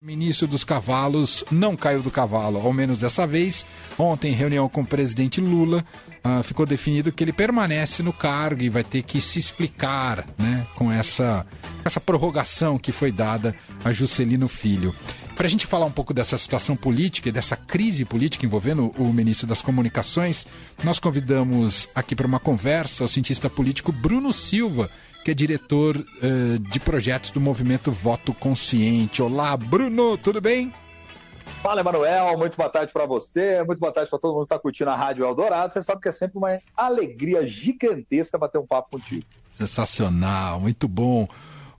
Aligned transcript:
Ministro 0.00 0.46
dos 0.46 0.62
Cavalos 0.62 1.42
não 1.50 1.76
caiu 1.76 2.00
do 2.00 2.08
cavalo, 2.08 2.60
ao 2.60 2.72
menos 2.72 3.00
dessa 3.00 3.26
vez. 3.26 3.66
Ontem, 3.98 4.30
em 4.30 4.34
reunião 4.34 4.68
com 4.68 4.82
o 4.82 4.86
presidente 4.86 5.40
Lula, 5.40 5.84
uh, 6.24 6.40
ficou 6.44 6.64
definido 6.64 7.10
que 7.10 7.24
ele 7.24 7.32
permanece 7.32 8.00
no 8.00 8.12
cargo 8.12 8.62
e 8.62 8.68
vai 8.68 8.84
ter 8.84 9.02
que 9.02 9.20
se 9.20 9.40
explicar 9.40 10.24
né, 10.38 10.64
com 10.76 10.92
essa, 10.92 11.44
essa 11.84 11.98
prorrogação 11.98 12.78
que 12.78 12.92
foi 12.92 13.10
dada 13.10 13.56
a 13.84 13.92
Juscelino 13.92 14.46
Filho. 14.46 14.94
Para 15.38 15.46
a 15.46 15.50
gente 15.50 15.68
falar 15.68 15.86
um 15.86 15.92
pouco 15.92 16.12
dessa 16.12 16.36
situação 16.36 16.76
política 16.76 17.28
e 17.28 17.32
dessa 17.32 17.56
crise 17.56 18.04
política 18.04 18.44
envolvendo 18.44 18.92
o 18.98 19.12
ministro 19.12 19.46
das 19.46 19.62
Comunicações, 19.62 20.44
nós 20.82 20.98
convidamos 20.98 21.88
aqui 21.94 22.16
para 22.16 22.26
uma 22.26 22.40
conversa 22.40 23.04
o 23.04 23.08
cientista 23.08 23.48
político 23.48 23.92
Bruno 23.92 24.32
Silva, 24.32 24.90
que 25.24 25.30
é 25.30 25.34
diretor 25.34 25.96
uh, 25.96 26.58
de 26.58 26.80
projetos 26.80 27.30
do 27.30 27.40
movimento 27.40 27.92
Voto 27.92 28.34
Consciente. 28.34 29.22
Olá, 29.22 29.56
Bruno, 29.56 30.18
tudo 30.18 30.40
bem? 30.40 30.72
Fala, 31.62 31.82
Emanuel, 31.82 32.36
muito 32.36 32.56
boa 32.56 32.68
tarde 32.68 32.92
para 32.92 33.06
você, 33.06 33.62
muito 33.62 33.78
boa 33.78 33.92
tarde 33.92 34.10
para 34.10 34.18
todo 34.18 34.32
mundo 34.32 34.40
que 34.44 34.52
está 34.52 34.58
curtindo 34.58 34.90
a 34.90 34.96
Rádio 34.96 35.24
Eldorado. 35.24 35.72
Você 35.72 35.84
sabe 35.84 36.00
que 36.00 36.08
é 36.08 36.12
sempre 36.12 36.36
uma 36.36 36.58
alegria 36.76 37.46
gigantesca 37.46 38.36
bater 38.36 38.58
um 38.58 38.66
papo 38.66 38.90
contigo. 38.90 39.24
Sensacional, 39.52 40.58
muito 40.58 40.88
bom. 40.88 41.28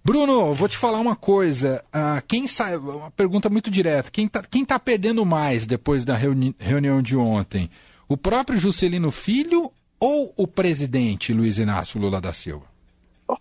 Bruno, 0.09 0.55
vou 0.55 0.67
te 0.67 0.75
falar 0.75 0.97
uma 0.97 1.15
coisa. 1.15 1.85
Uh, 1.89 2.25
quem 2.27 2.47
sai, 2.47 2.75
uma 2.75 3.11
pergunta 3.11 3.47
muito 3.47 3.69
direta. 3.69 4.09
Quem 4.09 4.25
está 4.25 4.41
quem 4.41 4.65
tá 4.65 4.79
perdendo 4.79 5.23
mais 5.23 5.67
depois 5.67 6.03
da 6.03 6.15
reuni 6.15 6.55
reunião 6.57 6.99
de 6.99 7.15
ontem? 7.15 7.69
O 8.07 8.17
próprio 8.17 8.57
Juscelino 8.57 9.11
Filho 9.11 9.71
ou 9.99 10.33
o 10.35 10.47
presidente 10.47 11.31
Luiz 11.31 11.59
Inácio 11.59 12.01
Lula 12.01 12.19
da 12.19 12.33
Silva? 12.33 12.65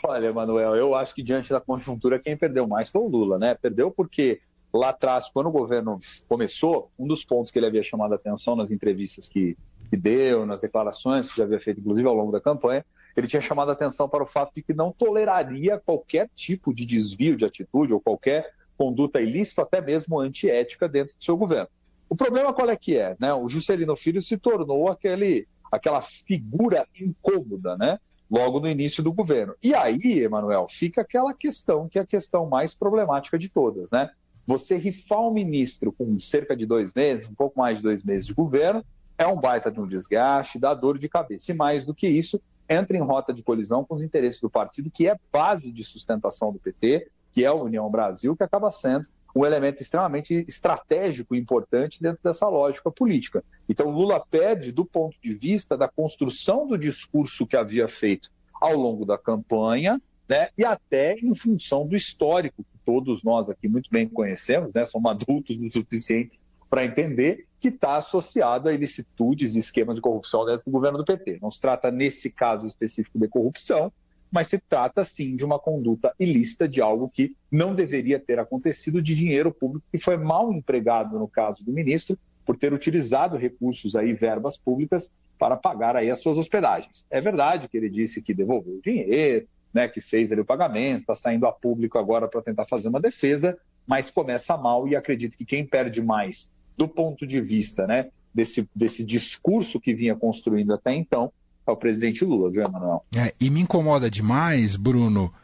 Olha, 0.05 0.31
Manuel, 0.31 0.77
eu 0.77 0.95
acho 0.95 1.15
que 1.15 1.23
diante 1.23 1.49
da 1.49 1.59
conjuntura, 1.59 2.19
quem 2.19 2.37
perdeu 2.37 2.69
mais 2.69 2.91
foi 2.91 3.01
o 3.01 3.09
Lula, 3.09 3.39
né? 3.39 3.55
Perdeu 3.55 3.91
porque 3.91 4.39
lá 4.71 4.91
atrás, 4.91 5.31
quando 5.33 5.47
o 5.47 5.51
governo 5.51 5.99
começou, 6.29 6.91
um 6.99 7.07
dos 7.07 7.25
pontos 7.25 7.51
que 7.51 7.59
ele 7.59 7.67
havia 7.67 7.83
chamado 7.83 8.13
a 8.13 8.17
atenção 8.17 8.55
nas 8.55 8.71
entrevistas 8.71 9.27
que, 9.27 9.57
que 9.89 9.97
deu, 9.97 10.45
nas 10.45 10.61
declarações 10.61 11.31
que 11.31 11.39
já 11.39 11.45
havia 11.45 11.61
feito, 11.61 11.81
inclusive 11.81 12.07
ao 12.07 12.15
longo 12.15 12.31
da 12.31 12.43
campanha, 12.43 12.85
ele 13.19 13.27
tinha 13.27 13.43
chamado 13.43 13.71
a 13.71 13.73
atenção 13.73 14.09
para 14.09 14.23
o 14.23 14.27
fato 14.27 14.53
de 14.55 14.63
que 14.63 14.73
não 14.73 14.93
toleraria 14.93 15.79
qualquer 15.79 16.31
tipo 16.37 16.73
de 16.73 16.87
desvio 16.87 17.37
de 17.37 17.45
atitude 17.45 17.93
ou 17.93 18.01
qualquer 18.01 18.55
conduta 18.77 19.21
ilícita, 19.21 19.63
até 19.63 19.81
mesmo 19.81 20.21
antiética, 20.21 20.89
dentro 20.89 21.17
do 21.17 21.25
seu 21.25 21.37
governo. 21.37 21.69
O 22.09 22.15
problema 22.15 22.53
qual 22.53 22.71
é 22.71 22.77
que 22.77 22.97
é? 22.97 23.17
Né? 23.19 23.35
O 23.35 23.49
Juscelino 23.49 23.97
Filho 23.97 24.23
se 24.23 24.39
tornou 24.39 24.89
aquele, 24.89 25.49
aquela 25.71 26.01
figura 26.01 26.87
incômoda, 26.99 27.77
né? 27.77 27.99
logo 28.31 28.61
no 28.61 28.69
início 28.69 29.03
do 29.03 29.13
governo. 29.13 29.55
E 29.63 29.75
aí, 29.75 30.21
Emanuel, 30.21 30.67
fica 30.69 31.01
aquela 31.01 31.35
questão 31.35 31.89
que 31.89 31.99
é 31.99 32.03
a 32.03 32.07
questão 32.07 32.47
mais 32.47 32.75
problemática 32.75 33.39
de 33.39 33.49
todas, 33.49 33.91
né? 33.91 34.11
Você 34.47 34.77
rifar 34.77 35.21
um 35.21 35.33
ministro 35.33 35.93
com 35.93 36.19
cerca 36.21 36.57
de 36.57 36.67
dois 36.67 36.93
meses, 36.95 37.29
um 37.29 37.35
pouco 37.35 37.59
mais 37.59 37.79
de 37.79 37.83
dois 37.83 38.03
meses 38.03 38.27
de 38.27 38.35
governo, 38.35 38.85
é 39.17 39.27
um 39.27 39.37
baita 39.37 39.71
de 39.71 39.81
um 39.81 39.87
desgaste, 39.87 40.59
dá 40.59 40.73
dor 40.73 40.99
de 40.99 41.09
cabeça. 41.09 41.51
E 41.51 41.55
mais 41.55 41.85
do 41.85 41.95
que 41.95 42.09
isso, 42.09 42.41
entra 42.69 42.97
em 42.97 43.01
rota 43.01 43.33
de 43.33 43.43
colisão 43.43 43.85
com 43.85 43.95
os 43.95 44.03
interesses 44.03 44.41
do 44.41 44.51
partido, 44.51 44.91
que 44.91 45.09
é 45.09 45.17
base 45.33 45.73
de 45.73 45.83
sustentação 45.85 46.53
do 46.53 46.59
PT, 46.59 47.11
que 47.33 47.45
é 47.45 47.49
a 47.49 47.55
União 47.55 47.91
Brasil, 47.91 48.37
que 48.37 48.43
acaba 48.43 48.71
sendo 48.71 49.07
um 49.35 49.45
elemento 49.45 49.83
extremamente 49.83 50.45
estratégico 50.49 51.35
e 51.35 51.39
importante 51.39 52.03
dentro 52.03 52.21
dessa 52.23 52.49
lógica 52.49 52.91
política. 52.91 53.45
Então, 53.69 53.91
Lula 53.91 54.21
perde 54.21 54.73
do 54.73 54.85
ponto 54.85 55.17
de 55.23 55.35
vista 55.35 55.77
da 55.77 55.87
construção 55.87 56.67
do 56.67 56.77
discurso 56.77 57.47
que 57.47 57.57
havia 57.57 57.89
feito 57.89 58.31
ao 58.61 58.75
longo 58.75 59.05
da 59.05 59.17
campanha, 59.17 60.01
né, 60.29 60.49
e 60.59 60.65
até 60.65 61.15
em 61.15 61.35
função 61.35 61.87
do 61.87 61.97
histórico 61.97 62.63
que 62.63 62.79
todos 62.85 63.23
nós 63.23 63.49
aqui 63.49 63.69
muito 63.69 63.89
bem 63.91 64.09
conhecemos, 64.09 64.75
né, 64.75 64.85
somos 64.85 65.11
adultos 65.11 65.59
o 65.63 65.71
suficiente 65.71 66.39
para 66.69 66.85
entender 66.85 67.47
que 67.61 67.69
está 67.69 67.97
associado 67.97 68.69
a 68.69 68.73
ilicitudes 68.73 69.55
e 69.55 69.59
esquemas 69.59 69.97
de 69.97 70.03
corrupção 70.03 70.45
dentro 70.45 70.65
do 70.65 70.71
governo 70.71 70.99
do 70.99 71.05
PT. 71.05 71.39
Não 71.41 71.51
se 71.51 71.61
trata, 71.61 71.91
nesse 71.91 72.31
caso 72.31 72.67
específico, 72.67 73.19
de 73.19 73.29
corrupção, 73.29 73.93
mas 74.31 74.49
se 74.49 74.59
trata 74.59 75.05
sim 75.05 75.35
de 75.35 75.45
uma 75.45 75.59
conduta 75.59 76.13
ilícita, 76.19 76.69
de 76.69 76.81
algo 76.81 77.09
que 77.09 77.35
não 77.51 77.75
deveria 77.75 78.21
ter 78.21 78.39
acontecido, 78.39 79.01
de 79.01 79.15
dinheiro 79.15 79.53
público 79.53 79.87
que 79.91 79.99
foi 79.99 80.17
mal 80.17 80.53
empregado 80.53 81.19
no 81.19 81.27
caso 81.27 81.65
do 81.65 81.73
ministro, 81.73 82.19
por 82.45 82.57
ter 82.57 82.73
utilizado 82.73 83.37
recursos 83.37 83.97
aí, 83.97 84.13
verbas 84.13 84.57
públicas, 84.57 85.13
para 85.39 85.57
pagar 85.57 85.97
aí 85.97 86.11
as 86.11 86.21
suas 86.21 86.39
hospedagens. 86.39 87.07
É 87.11 87.21
verdade 87.21 87.69
que 87.69 87.77
ele 87.77 87.91
disse 87.91 88.23
que 88.23 88.35
devolveu 88.35 88.77
o 88.77 88.83
dinheiro, 88.83 89.47
né, 89.73 89.87
que 89.87 90.01
fez 90.01 90.33
ali 90.33 90.41
o 90.41 90.47
pagamento, 90.47 91.01
está 91.01 91.15
saindo 91.15 91.47
a 91.47 91.53
público 91.53 91.99
agora 91.99 92.27
para 92.27 92.43
tentar 92.43 92.67
fazer 92.67 92.89
uma 92.89 93.01
defesa, 93.01 93.59
mas 93.87 94.11
começa 94.11 94.57
mal 94.57 94.89
e 94.89 94.97
acredito 94.97 95.37
que 95.37 95.45
quem 95.45 95.65
perde 95.67 96.03
mais 96.03 96.51
do 96.79 96.87
ponto 96.87 97.27
de 97.27 97.41
vista 97.41 97.87
né, 97.87 98.07
desse, 98.33 98.69
desse 98.75 99.05
discurso 99.05 99.81
que 99.81 99.93
vinha 99.93 100.15
construindo 100.15 100.73
até 100.73 100.95
então 100.95 101.33
ao 101.67 101.77
presidente 101.77 102.25
Lula, 102.25 102.51
viu, 102.51 102.63
Emanuel? 102.63 103.05
É, 103.15 103.35
e 103.39 103.51
me 103.51 103.61
incomoda 103.61 104.09
demais, 104.09 104.77
Bruno, 104.77 105.35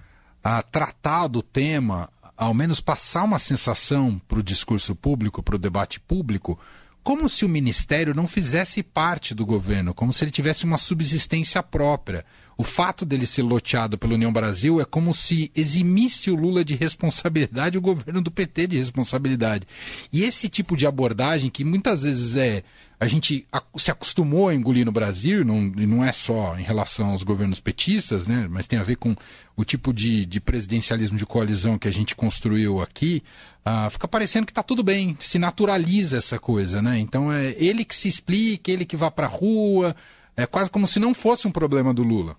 a 0.42 0.62
tratar 0.62 1.26
do 1.26 1.42
tema, 1.42 2.08
ao 2.36 2.54
menos 2.54 2.80
passar 2.80 3.24
uma 3.24 3.38
sensação 3.38 4.18
para 4.26 4.38
o 4.38 4.42
discurso 4.42 4.94
público, 4.94 5.42
para 5.42 5.56
o 5.56 5.58
debate 5.58 6.00
público, 6.00 6.58
como 7.02 7.28
se 7.28 7.44
o 7.44 7.48
ministério 7.48 8.14
não 8.14 8.26
fizesse 8.26 8.82
parte 8.82 9.34
do 9.34 9.44
governo, 9.44 9.92
como 9.92 10.12
se 10.12 10.24
ele 10.24 10.30
tivesse 10.30 10.64
uma 10.64 10.78
subsistência 10.78 11.62
própria. 11.62 12.24
O 12.56 12.62
fato 12.62 13.04
dele 13.04 13.26
ser 13.26 13.42
loteado 13.42 13.98
pela 13.98 14.14
União 14.14 14.32
Brasil 14.32 14.80
é 14.80 14.84
como 14.84 15.14
se 15.14 15.50
eximisse 15.54 16.30
o 16.30 16.36
Lula 16.36 16.64
de 16.64 16.74
responsabilidade 16.74 17.76
e 17.76 17.78
o 17.78 17.82
governo 17.82 18.20
do 18.20 18.30
PT 18.30 18.68
de 18.68 18.76
responsabilidade. 18.76 19.66
E 20.12 20.22
esse 20.22 20.48
tipo 20.48 20.76
de 20.76 20.86
abordagem, 20.86 21.50
que 21.50 21.64
muitas 21.64 22.02
vezes 22.02 22.36
é 22.36 22.62
a 23.00 23.08
gente 23.08 23.46
se 23.76 23.90
acostumou 23.90 24.48
a 24.48 24.54
engolir 24.54 24.86
no 24.86 24.92
Brasil, 24.92 25.44
não, 25.44 25.66
e 25.76 25.86
não 25.86 26.04
é 26.04 26.12
só 26.12 26.56
em 26.58 26.62
relação 26.62 27.10
aos 27.10 27.22
governos 27.22 27.60
petistas, 27.60 28.26
né, 28.26 28.46
mas 28.50 28.66
tem 28.66 28.78
a 28.78 28.82
ver 28.82 28.96
com 28.96 29.14
o 29.56 29.64
tipo 29.64 29.92
de, 29.92 30.24
de 30.24 30.40
presidencialismo 30.40 31.18
de 31.18 31.26
coalizão 31.26 31.76
que 31.76 31.88
a 31.88 31.92
gente 31.92 32.14
construiu 32.14 32.80
aqui, 32.80 33.22
uh, 33.66 33.90
fica 33.90 34.08
parecendo 34.08 34.46
que 34.46 34.52
está 34.52 34.62
tudo 34.62 34.82
bem, 34.82 35.16
se 35.20 35.38
naturaliza 35.38 36.16
essa 36.16 36.38
coisa. 36.38 36.80
Né? 36.80 36.98
Então 36.98 37.30
é 37.30 37.54
ele 37.58 37.84
que 37.84 37.94
se 37.94 38.08
explica, 38.08 38.70
ele 38.70 38.84
que 38.84 38.96
vá 38.96 39.10
para 39.10 39.26
a 39.26 39.30
rua, 39.30 39.94
é 40.36 40.46
quase 40.46 40.70
como 40.70 40.86
se 40.86 40.98
não 40.98 41.14
fosse 41.14 41.46
um 41.46 41.52
problema 41.52 41.92
do 41.92 42.02
Lula. 42.02 42.36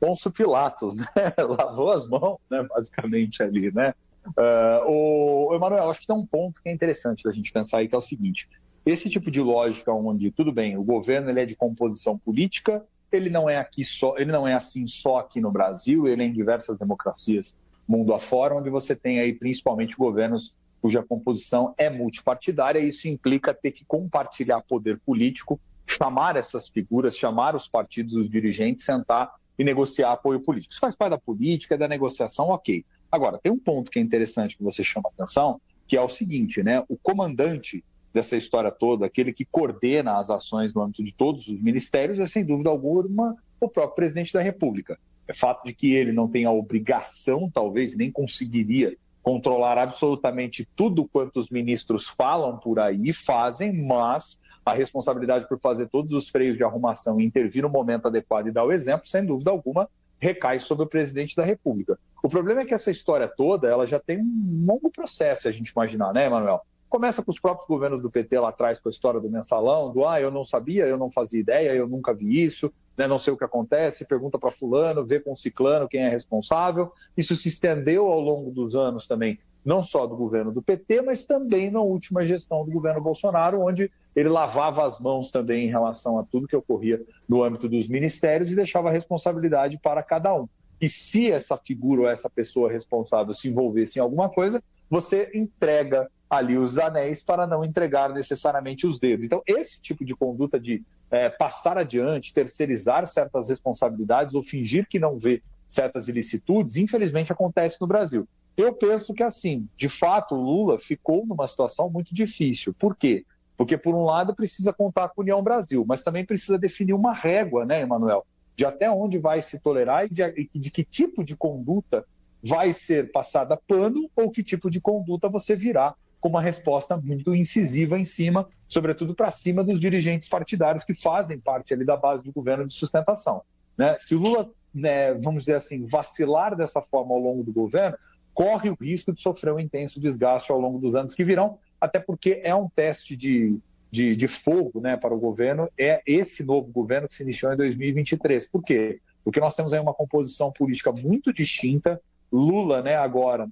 Ponço 0.00 0.30
Pilatos, 0.30 0.96
né? 0.96 1.06
lavou 1.38 1.92
as 1.92 2.08
mãos, 2.08 2.38
né? 2.50 2.62
basicamente 2.62 3.42
ali, 3.42 3.70
né? 3.72 3.94
Uh, 4.26 5.48
o 5.48 5.54
Emanuel, 5.54 5.90
acho 5.90 6.00
que 6.00 6.06
tem 6.06 6.16
um 6.16 6.26
ponto 6.26 6.60
que 6.62 6.68
é 6.68 6.72
interessante 6.72 7.24
da 7.24 7.32
gente 7.32 7.52
pensar 7.52 7.78
aí, 7.78 7.88
que 7.88 7.94
é 7.94 7.98
o 7.98 8.02
seguinte: 8.02 8.48
esse 8.84 9.08
tipo 9.08 9.30
de 9.30 9.40
lógica 9.40 9.92
onde, 9.92 10.30
tudo 10.30 10.52
bem, 10.52 10.76
o 10.76 10.82
governo 10.82 11.30
ele 11.30 11.40
é 11.40 11.46
de 11.46 11.56
composição 11.56 12.18
política, 12.18 12.84
ele 13.12 13.30
não 13.30 13.48
é 13.48 13.56
aqui 13.56 13.84
só, 13.84 14.16
ele 14.16 14.32
não 14.32 14.46
é 14.46 14.54
assim 14.54 14.86
só 14.86 15.18
aqui 15.18 15.40
no 15.40 15.50
Brasil, 15.50 16.08
ele 16.08 16.22
é 16.22 16.26
em 16.26 16.32
diversas 16.32 16.78
democracias 16.78 17.56
mundo 17.90 18.14
afora, 18.14 18.54
onde 18.54 18.70
você 18.70 18.94
tem 18.94 19.18
aí 19.18 19.32
principalmente 19.32 19.96
governos 19.96 20.54
cuja 20.80 21.02
composição 21.02 21.74
é 21.76 21.90
multipartidária, 21.90 22.78
isso 22.78 23.06
implica 23.06 23.52
ter 23.52 23.72
que 23.72 23.84
compartilhar 23.84 24.62
poder 24.62 24.98
político, 25.00 25.60
chamar 25.86 26.36
essas 26.36 26.68
figuras, 26.68 27.16
chamar 27.16 27.54
os 27.54 27.68
partidos, 27.68 28.14
os 28.14 28.30
dirigentes, 28.30 28.84
sentar 28.84 29.30
e 29.60 29.64
negociar 29.64 30.12
apoio 30.12 30.40
político. 30.40 30.72
Isso 30.72 30.80
faz 30.80 30.96
parte 30.96 31.10
da 31.10 31.18
política, 31.18 31.76
da 31.76 31.86
negociação, 31.86 32.48
ok. 32.48 32.82
Agora, 33.12 33.38
tem 33.38 33.52
um 33.52 33.58
ponto 33.58 33.90
que 33.90 33.98
é 33.98 34.02
interessante 34.02 34.56
que 34.56 34.64
você 34.64 34.82
chama 34.82 35.10
atenção, 35.10 35.60
que 35.86 35.98
é 35.98 36.00
o 36.00 36.08
seguinte, 36.08 36.62
né? 36.62 36.82
O 36.88 36.96
comandante 36.96 37.84
dessa 38.10 38.38
história 38.38 38.70
toda, 38.70 39.04
aquele 39.04 39.34
que 39.34 39.44
coordena 39.44 40.14
as 40.18 40.30
ações 40.30 40.72
no 40.72 40.80
âmbito 40.80 41.04
de 41.04 41.12
todos 41.12 41.46
os 41.46 41.60
ministérios, 41.60 42.18
é 42.18 42.26
sem 42.26 42.42
dúvida 42.42 42.70
alguma 42.70 43.36
o 43.60 43.68
próprio 43.68 43.96
presidente 43.96 44.32
da 44.32 44.40
República. 44.40 44.98
É 45.28 45.34
fato 45.34 45.66
de 45.66 45.74
que 45.74 45.92
ele 45.92 46.10
não 46.10 46.26
tem 46.26 46.46
a 46.46 46.50
obrigação, 46.50 47.50
talvez 47.52 47.94
nem 47.94 48.10
conseguiria 48.10 48.96
controlar 49.22 49.78
absolutamente 49.78 50.66
tudo 50.74 51.06
quanto 51.06 51.38
os 51.38 51.50
ministros 51.50 52.08
falam 52.08 52.56
por 52.56 52.78
aí, 52.78 53.12
fazem, 53.12 53.72
mas 53.72 54.38
a 54.64 54.72
responsabilidade 54.72 55.48
por 55.48 55.58
fazer 55.60 55.88
todos 55.88 56.12
os 56.12 56.28
freios 56.28 56.56
de 56.56 56.64
arrumação 56.64 57.20
e 57.20 57.24
intervir 57.24 57.62
no 57.62 57.68
momento 57.68 58.06
adequado 58.06 58.46
e 58.46 58.52
dar 58.52 58.64
o 58.64 58.72
exemplo, 58.72 59.06
sem 59.06 59.24
dúvida 59.24 59.50
alguma, 59.50 59.88
recai 60.18 60.60
sobre 60.60 60.84
o 60.84 60.88
presidente 60.88 61.34
da 61.34 61.44
República. 61.44 61.98
O 62.22 62.28
problema 62.28 62.60
é 62.60 62.64
que 62.64 62.74
essa 62.74 62.90
história 62.90 63.26
toda, 63.26 63.68
ela 63.68 63.86
já 63.86 63.98
tem 63.98 64.18
um 64.18 64.64
longo 64.66 64.90
processo, 64.90 65.48
a 65.48 65.50
gente 65.50 65.70
imaginar, 65.70 66.12
né, 66.12 66.26
Emanuel? 66.26 66.60
Começa 66.88 67.22
com 67.22 67.30
os 67.30 67.38
próprios 67.38 67.68
governos 67.68 68.02
do 68.02 68.10
PT 68.10 68.38
lá 68.38 68.48
atrás, 68.48 68.80
com 68.80 68.88
a 68.88 68.90
história 68.90 69.20
do 69.20 69.30
mensalão, 69.30 69.92
do 69.92 70.06
ah, 70.06 70.20
eu 70.20 70.30
não 70.30 70.44
sabia, 70.44 70.86
eu 70.86 70.98
não 70.98 71.10
fazia 71.10 71.40
ideia, 71.40 71.72
eu 71.72 71.88
nunca 71.88 72.12
vi 72.12 72.42
isso, 72.42 72.70
né, 73.00 73.08
não 73.08 73.18
sei 73.18 73.32
o 73.32 73.36
que 73.36 73.44
acontece, 73.44 74.04
pergunta 74.04 74.38
para 74.38 74.50
fulano, 74.50 75.06
vê 75.06 75.18
com 75.18 75.34
ciclano 75.34 75.88
quem 75.88 76.02
é 76.02 76.10
responsável. 76.10 76.92
Isso 77.16 77.34
se 77.34 77.48
estendeu 77.48 78.06
ao 78.08 78.20
longo 78.20 78.50
dos 78.50 78.74
anos 78.74 79.06
também, 79.06 79.38
não 79.64 79.82
só 79.82 80.06
do 80.06 80.14
governo 80.14 80.52
do 80.52 80.60
PT, 80.60 81.00
mas 81.00 81.24
também 81.24 81.70
na 81.70 81.80
última 81.80 82.26
gestão 82.26 82.62
do 82.62 82.70
governo 82.70 83.00
Bolsonaro, 83.00 83.62
onde 83.62 83.90
ele 84.14 84.28
lavava 84.28 84.86
as 84.86 85.00
mãos 85.00 85.30
também 85.30 85.64
em 85.64 85.70
relação 85.70 86.18
a 86.18 86.24
tudo 86.24 86.46
que 86.46 86.54
ocorria 86.54 87.00
no 87.26 87.42
âmbito 87.42 87.70
dos 87.70 87.88
ministérios 87.88 88.52
e 88.52 88.56
deixava 88.56 88.90
a 88.90 88.92
responsabilidade 88.92 89.78
para 89.82 90.02
cada 90.02 90.34
um. 90.34 90.46
E 90.78 90.86
se 90.86 91.32
essa 91.32 91.56
figura 91.56 92.02
ou 92.02 92.08
essa 92.08 92.28
pessoa 92.28 92.70
responsável 92.70 93.34
se 93.34 93.48
envolvesse 93.48 93.98
em 93.98 94.02
alguma 94.02 94.28
coisa, 94.28 94.62
você 94.90 95.30
entrega 95.32 96.10
ali 96.28 96.58
os 96.58 96.78
anéis 96.78 97.22
para 97.22 97.46
não 97.46 97.64
entregar 97.64 98.10
necessariamente 98.10 98.86
os 98.86 99.00
dedos. 99.00 99.24
Então, 99.24 99.42
esse 99.46 99.80
tipo 99.80 100.04
de 100.04 100.14
conduta 100.14 100.60
de 100.60 100.82
é, 101.10 101.28
passar 101.28 101.76
adiante, 101.76 102.32
terceirizar 102.32 103.06
certas 103.06 103.48
responsabilidades 103.48 104.34
ou 104.34 104.42
fingir 104.42 104.86
que 104.88 104.98
não 104.98 105.18
vê 105.18 105.42
certas 105.68 106.08
ilicitudes, 106.08 106.76
infelizmente 106.76 107.32
acontece 107.32 107.80
no 107.80 107.86
Brasil. 107.86 108.28
Eu 108.56 108.72
penso 108.72 109.14
que, 109.14 109.22
assim, 109.22 109.68
de 109.76 109.88
fato, 109.88 110.34
o 110.34 110.40
Lula 110.40 110.78
ficou 110.78 111.24
numa 111.26 111.46
situação 111.46 111.88
muito 111.88 112.14
difícil. 112.14 112.74
Por 112.74 112.96
quê? 112.96 113.24
Porque, 113.56 113.76
por 113.76 113.94
um 113.94 114.04
lado, 114.04 114.34
precisa 114.34 114.72
contar 114.72 115.08
com 115.08 115.20
a 115.20 115.22
União 115.22 115.42
Brasil, 115.42 115.84
mas 115.86 116.02
também 116.02 116.24
precisa 116.24 116.58
definir 116.58 116.92
uma 116.92 117.12
régua, 117.12 117.64
né, 117.64 117.82
Emanuel? 117.82 118.26
De 118.56 118.64
até 118.64 118.90
onde 118.90 119.18
vai 119.18 119.42
se 119.42 119.58
tolerar 119.58 120.06
e 120.06 120.10
de, 120.10 120.48
de 120.52 120.70
que 120.70 120.84
tipo 120.84 121.24
de 121.24 121.36
conduta 121.36 122.04
vai 122.42 122.72
ser 122.72 123.12
passada 123.12 123.56
pano 123.56 124.10
ou 124.16 124.30
que 124.30 124.42
tipo 124.42 124.70
de 124.70 124.80
conduta 124.80 125.28
você 125.28 125.54
virá 125.54 125.94
com 126.20 126.28
uma 126.28 126.42
resposta 126.42 126.96
muito 126.96 127.34
incisiva 127.34 127.98
em 127.98 128.04
cima, 128.04 128.48
sobretudo 128.68 129.14
para 129.14 129.30
cima 129.30 129.64
dos 129.64 129.80
dirigentes 129.80 130.28
partidários 130.28 130.84
que 130.84 130.94
fazem 130.94 131.38
parte 131.38 131.72
ali 131.72 131.84
da 131.84 131.96
base 131.96 132.22
do 132.22 132.32
governo 132.32 132.66
de 132.66 132.74
sustentação. 132.74 133.42
Né? 133.76 133.96
Se 133.98 134.14
o 134.14 134.18
Lula, 134.18 134.50
né, 134.72 135.14
vamos 135.14 135.44
dizer 135.44 135.56
assim, 135.56 135.86
vacilar 135.86 136.54
dessa 136.54 136.82
forma 136.82 137.14
ao 137.14 137.20
longo 137.20 137.42
do 137.42 137.52
governo, 137.52 137.96
corre 138.34 138.70
o 138.70 138.76
risco 138.78 139.12
de 139.12 139.20
sofrer 139.20 139.52
um 139.52 139.58
intenso 139.58 139.98
desgaste 139.98 140.52
ao 140.52 140.60
longo 140.60 140.78
dos 140.78 140.94
anos 140.94 141.14
que 141.14 141.24
virão, 141.24 141.58
até 141.80 141.98
porque 141.98 142.40
é 142.44 142.54
um 142.54 142.68
teste 142.68 143.16
de, 143.16 143.58
de, 143.90 144.14
de 144.14 144.28
fogo 144.28 144.80
né, 144.80 144.96
para 144.96 145.14
o 145.14 145.18
governo, 145.18 145.68
é 145.78 146.02
esse 146.06 146.44
novo 146.44 146.70
governo 146.70 147.08
que 147.08 147.14
se 147.14 147.22
iniciou 147.22 147.52
em 147.52 147.56
2023. 147.56 148.46
Por 148.48 148.62
quê? 148.62 149.00
Porque 149.24 149.40
nós 149.40 149.54
temos 149.54 149.72
aí 149.72 149.80
uma 149.80 149.94
composição 149.94 150.52
política 150.52 150.92
muito 150.92 151.32
distinta. 151.32 152.00
Lula, 152.30 152.82
né, 152.82 152.96
agora, 152.96 153.48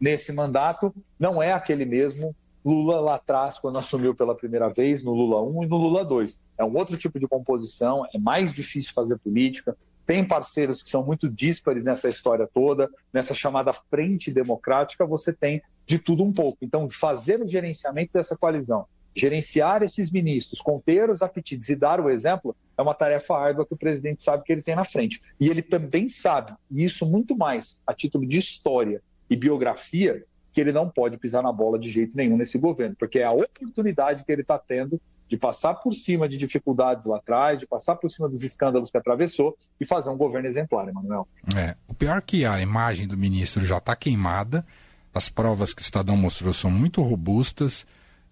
nesse 0.00 0.32
mandato 0.32 0.94
não 1.18 1.42
é 1.42 1.52
aquele 1.52 1.84
mesmo 1.84 2.34
Lula 2.64 3.00
lá 3.00 3.14
atrás, 3.14 3.58
quando 3.58 3.78
assumiu 3.78 4.14
pela 4.14 4.34
primeira 4.34 4.68
vez, 4.68 5.02
no 5.02 5.12
Lula 5.12 5.42
1 5.42 5.64
e 5.64 5.66
no 5.66 5.76
Lula 5.76 6.04
2. 6.04 6.38
É 6.58 6.64
um 6.64 6.76
outro 6.76 6.96
tipo 6.96 7.18
de 7.18 7.26
composição, 7.26 8.04
é 8.14 8.18
mais 8.18 8.52
difícil 8.52 8.92
fazer 8.92 9.18
política, 9.18 9.76
tem 10.06 10.24
parceiros 10.24 10.82
que 10.82 10.90
são 10.90 11.04
muito 11.04 11.28
díspares 11.28 11.84
nessa 11.84 12.10
história 12.10 12.48
toda, 12.52 12.90
nessa 13.12 13.32
chamada 13.32 13.72
frente 13.72 14.30
democrática, 14.30 15.06
você 15.06 15.32
tem 15.32 15.62
de 15.86 15.98
tudo 15.98 16.22
um 16.22 16.32
pouco. 16.32 16.58
Então, 16.62 16.90
fazer 16.90 17.40
o 17.40 17.46
gerenciamento 17.46 18.12
dessa 18.12 18.36
coalizão, 18.36 18.86
gerenciar 19.14 19.82
esses 19.82 20.10
ministros, 20.10 20.60
conter 20.60 21.08
os 21.08 21.22
apetites 21.22 21.68
e 21.68 21.76
dar 21.76 22.00
o 22.00 22.10
exemplo, 22.10 22.54
é 22.76 22.82
uma 22.82 22.94
tarefa 22.94 23.36
árdua 23.36 23.64
que 23.64 23.74
o 23.74 23.76
presidente 23.76 24.22
sabe 24.22 24.44
que 24.44 24.52
ele 24.52 24.62
tem 24.62 24.74
na 24.74 24.84
frente. 24.84 25.22
E 25.38 25.48
ele 25.48 25.62
também 25.62 26.08
sabe, 26.08 26.52
e 26.70 26.84
isso 26.84 27.06
muito 27.06 27.36
mais 27.36 27.80
a 27.86 27.94
título 27.94 28.26
de 28.26 28.36
história 28.36 29.00
e 29.30 29.36
biografia 29.36 30.24
que 30.52 30.60
ele 30.60 30.72
não 30.72 30.90
pode 30.90 31.16
pisar 31.16 31.42
na 31.42 31.52
bola 31.52 31.78
de 31.78 31.88
jeito 31.88 32.16
nenhum 32.16 32.36
nesse 32.36 32.58
governo, 32.58 32.96
porque 32.98 33.20
é 33.20 33.24
a 33.24 33.30
oportunidade 33.30 34.24
que 34.24 34.32
ele 34.32 34.42
está 34.42 34.58
tendo 34.58 35.00
de 35.28 35.36
passar 35.36 35.74
por 35.74 35.94
cima 35.94 36.28
de 36.28 36.36
dificuldades 36.36 37.06
lá 37.06 37.18
atrás, 37.18 37.60
de 37.60 37.66
passar 37.66 37.94
por 37.94 38.10
cima 38.10 38.28
dos 38.28 38.42
escândalos 38.42 38.90
que 38.90 38.98
atravessou 38.98 39.56
e 39.80 39.86
fazer 39.86 40.10
um 40.10 40.16
governo 40.16 40.48
exemplar, 40.48 40.88
Emanuel. 40.88 41.28
É, 41.56 41.76
o 41.86 41.94
pior 41.94 42.18
é 42.18 42.20
que 42.20 42.44
a 42.44 42.60
imagem 42.60 43.06
do 43.06 43.16
ministro 43.16 43.64
já 43.64 43.78
está 43.78 43.94
queimada, 43.94 44.66
as 45.14 45.28
provas 45.28 45.72
que 45.72 45.82
o 45.82 45.84
Estadão 45.84 46.16
mostrou 46.16 46.52
são 46.52 46.68
muito 46.68 47.00
robustas. 47.00 47.86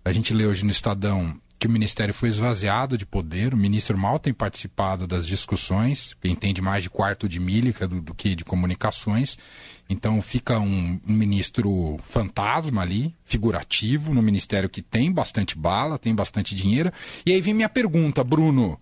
A 0.04 0.12
gente 0.12 0.34
lê 0.34 0.44
hoje 0.44 0.64
no 0.64 0.72
Estadão 0.72 1.40
que 1.58 1.66
o 1.66 1.70
Ministério 1.70 2.14
foi 2.14 2.28
esvaziado 2.28 2.96
de 2.96 3.04
poder, 3.04 3.52
o 3.52 3.56
ministro 3.56 3.98
mal 3.98 4.18
tem 4.18 4.32
participado 4.32 5.06
das 5.06 5.26
discussões, 5.26 6.16
entende 6.22 6.62
mais 6.62 6.84
de 6.84 6.90
quarto 6.90 7.28
de 7.28 7.40
mílica 7.40 7.88
do, 7.88 8.00
do 8.00 8.14
que 8.14 8.36
de 8.36 8.44
comunicações, 8.44 9.36
então 9.88 10.22
fica 10.22 10.60
um, 10.60 11.00
um, 11.06 11.12
ministro 11.12 11.98
fantasma 12.04 12.82
ali, 12.82 13.12
figurativo, 13.24 14.14
no 14.14 14.22
ministério 14.22 14.68
que 14.68 14.80
tem 14.80 15.10
bastante 15.10 15.58
bala, 15.58 15.98
tem 15.98 16.14
bastante 16.14 16.54
dinheiro. 16.54 16.92
E 17.26 17.32
aí 17.32 17.40
vem 17.40 17.54
minha 17.54 17.68
pergunta, 17.68 18.22
Bruno, 18.22 18.78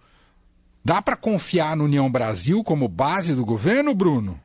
dá 0.85 1.01
para 1.01 1.17
confiar 1.17 1.77
no 1.77 1.85
União 1.85 2.11
Brasil 2.11 2.63
como 2.63 2.89
base 2.89 3.35
do 3.35 3.45
governo, 3.45 3.95
Bruno? 3.95 4.39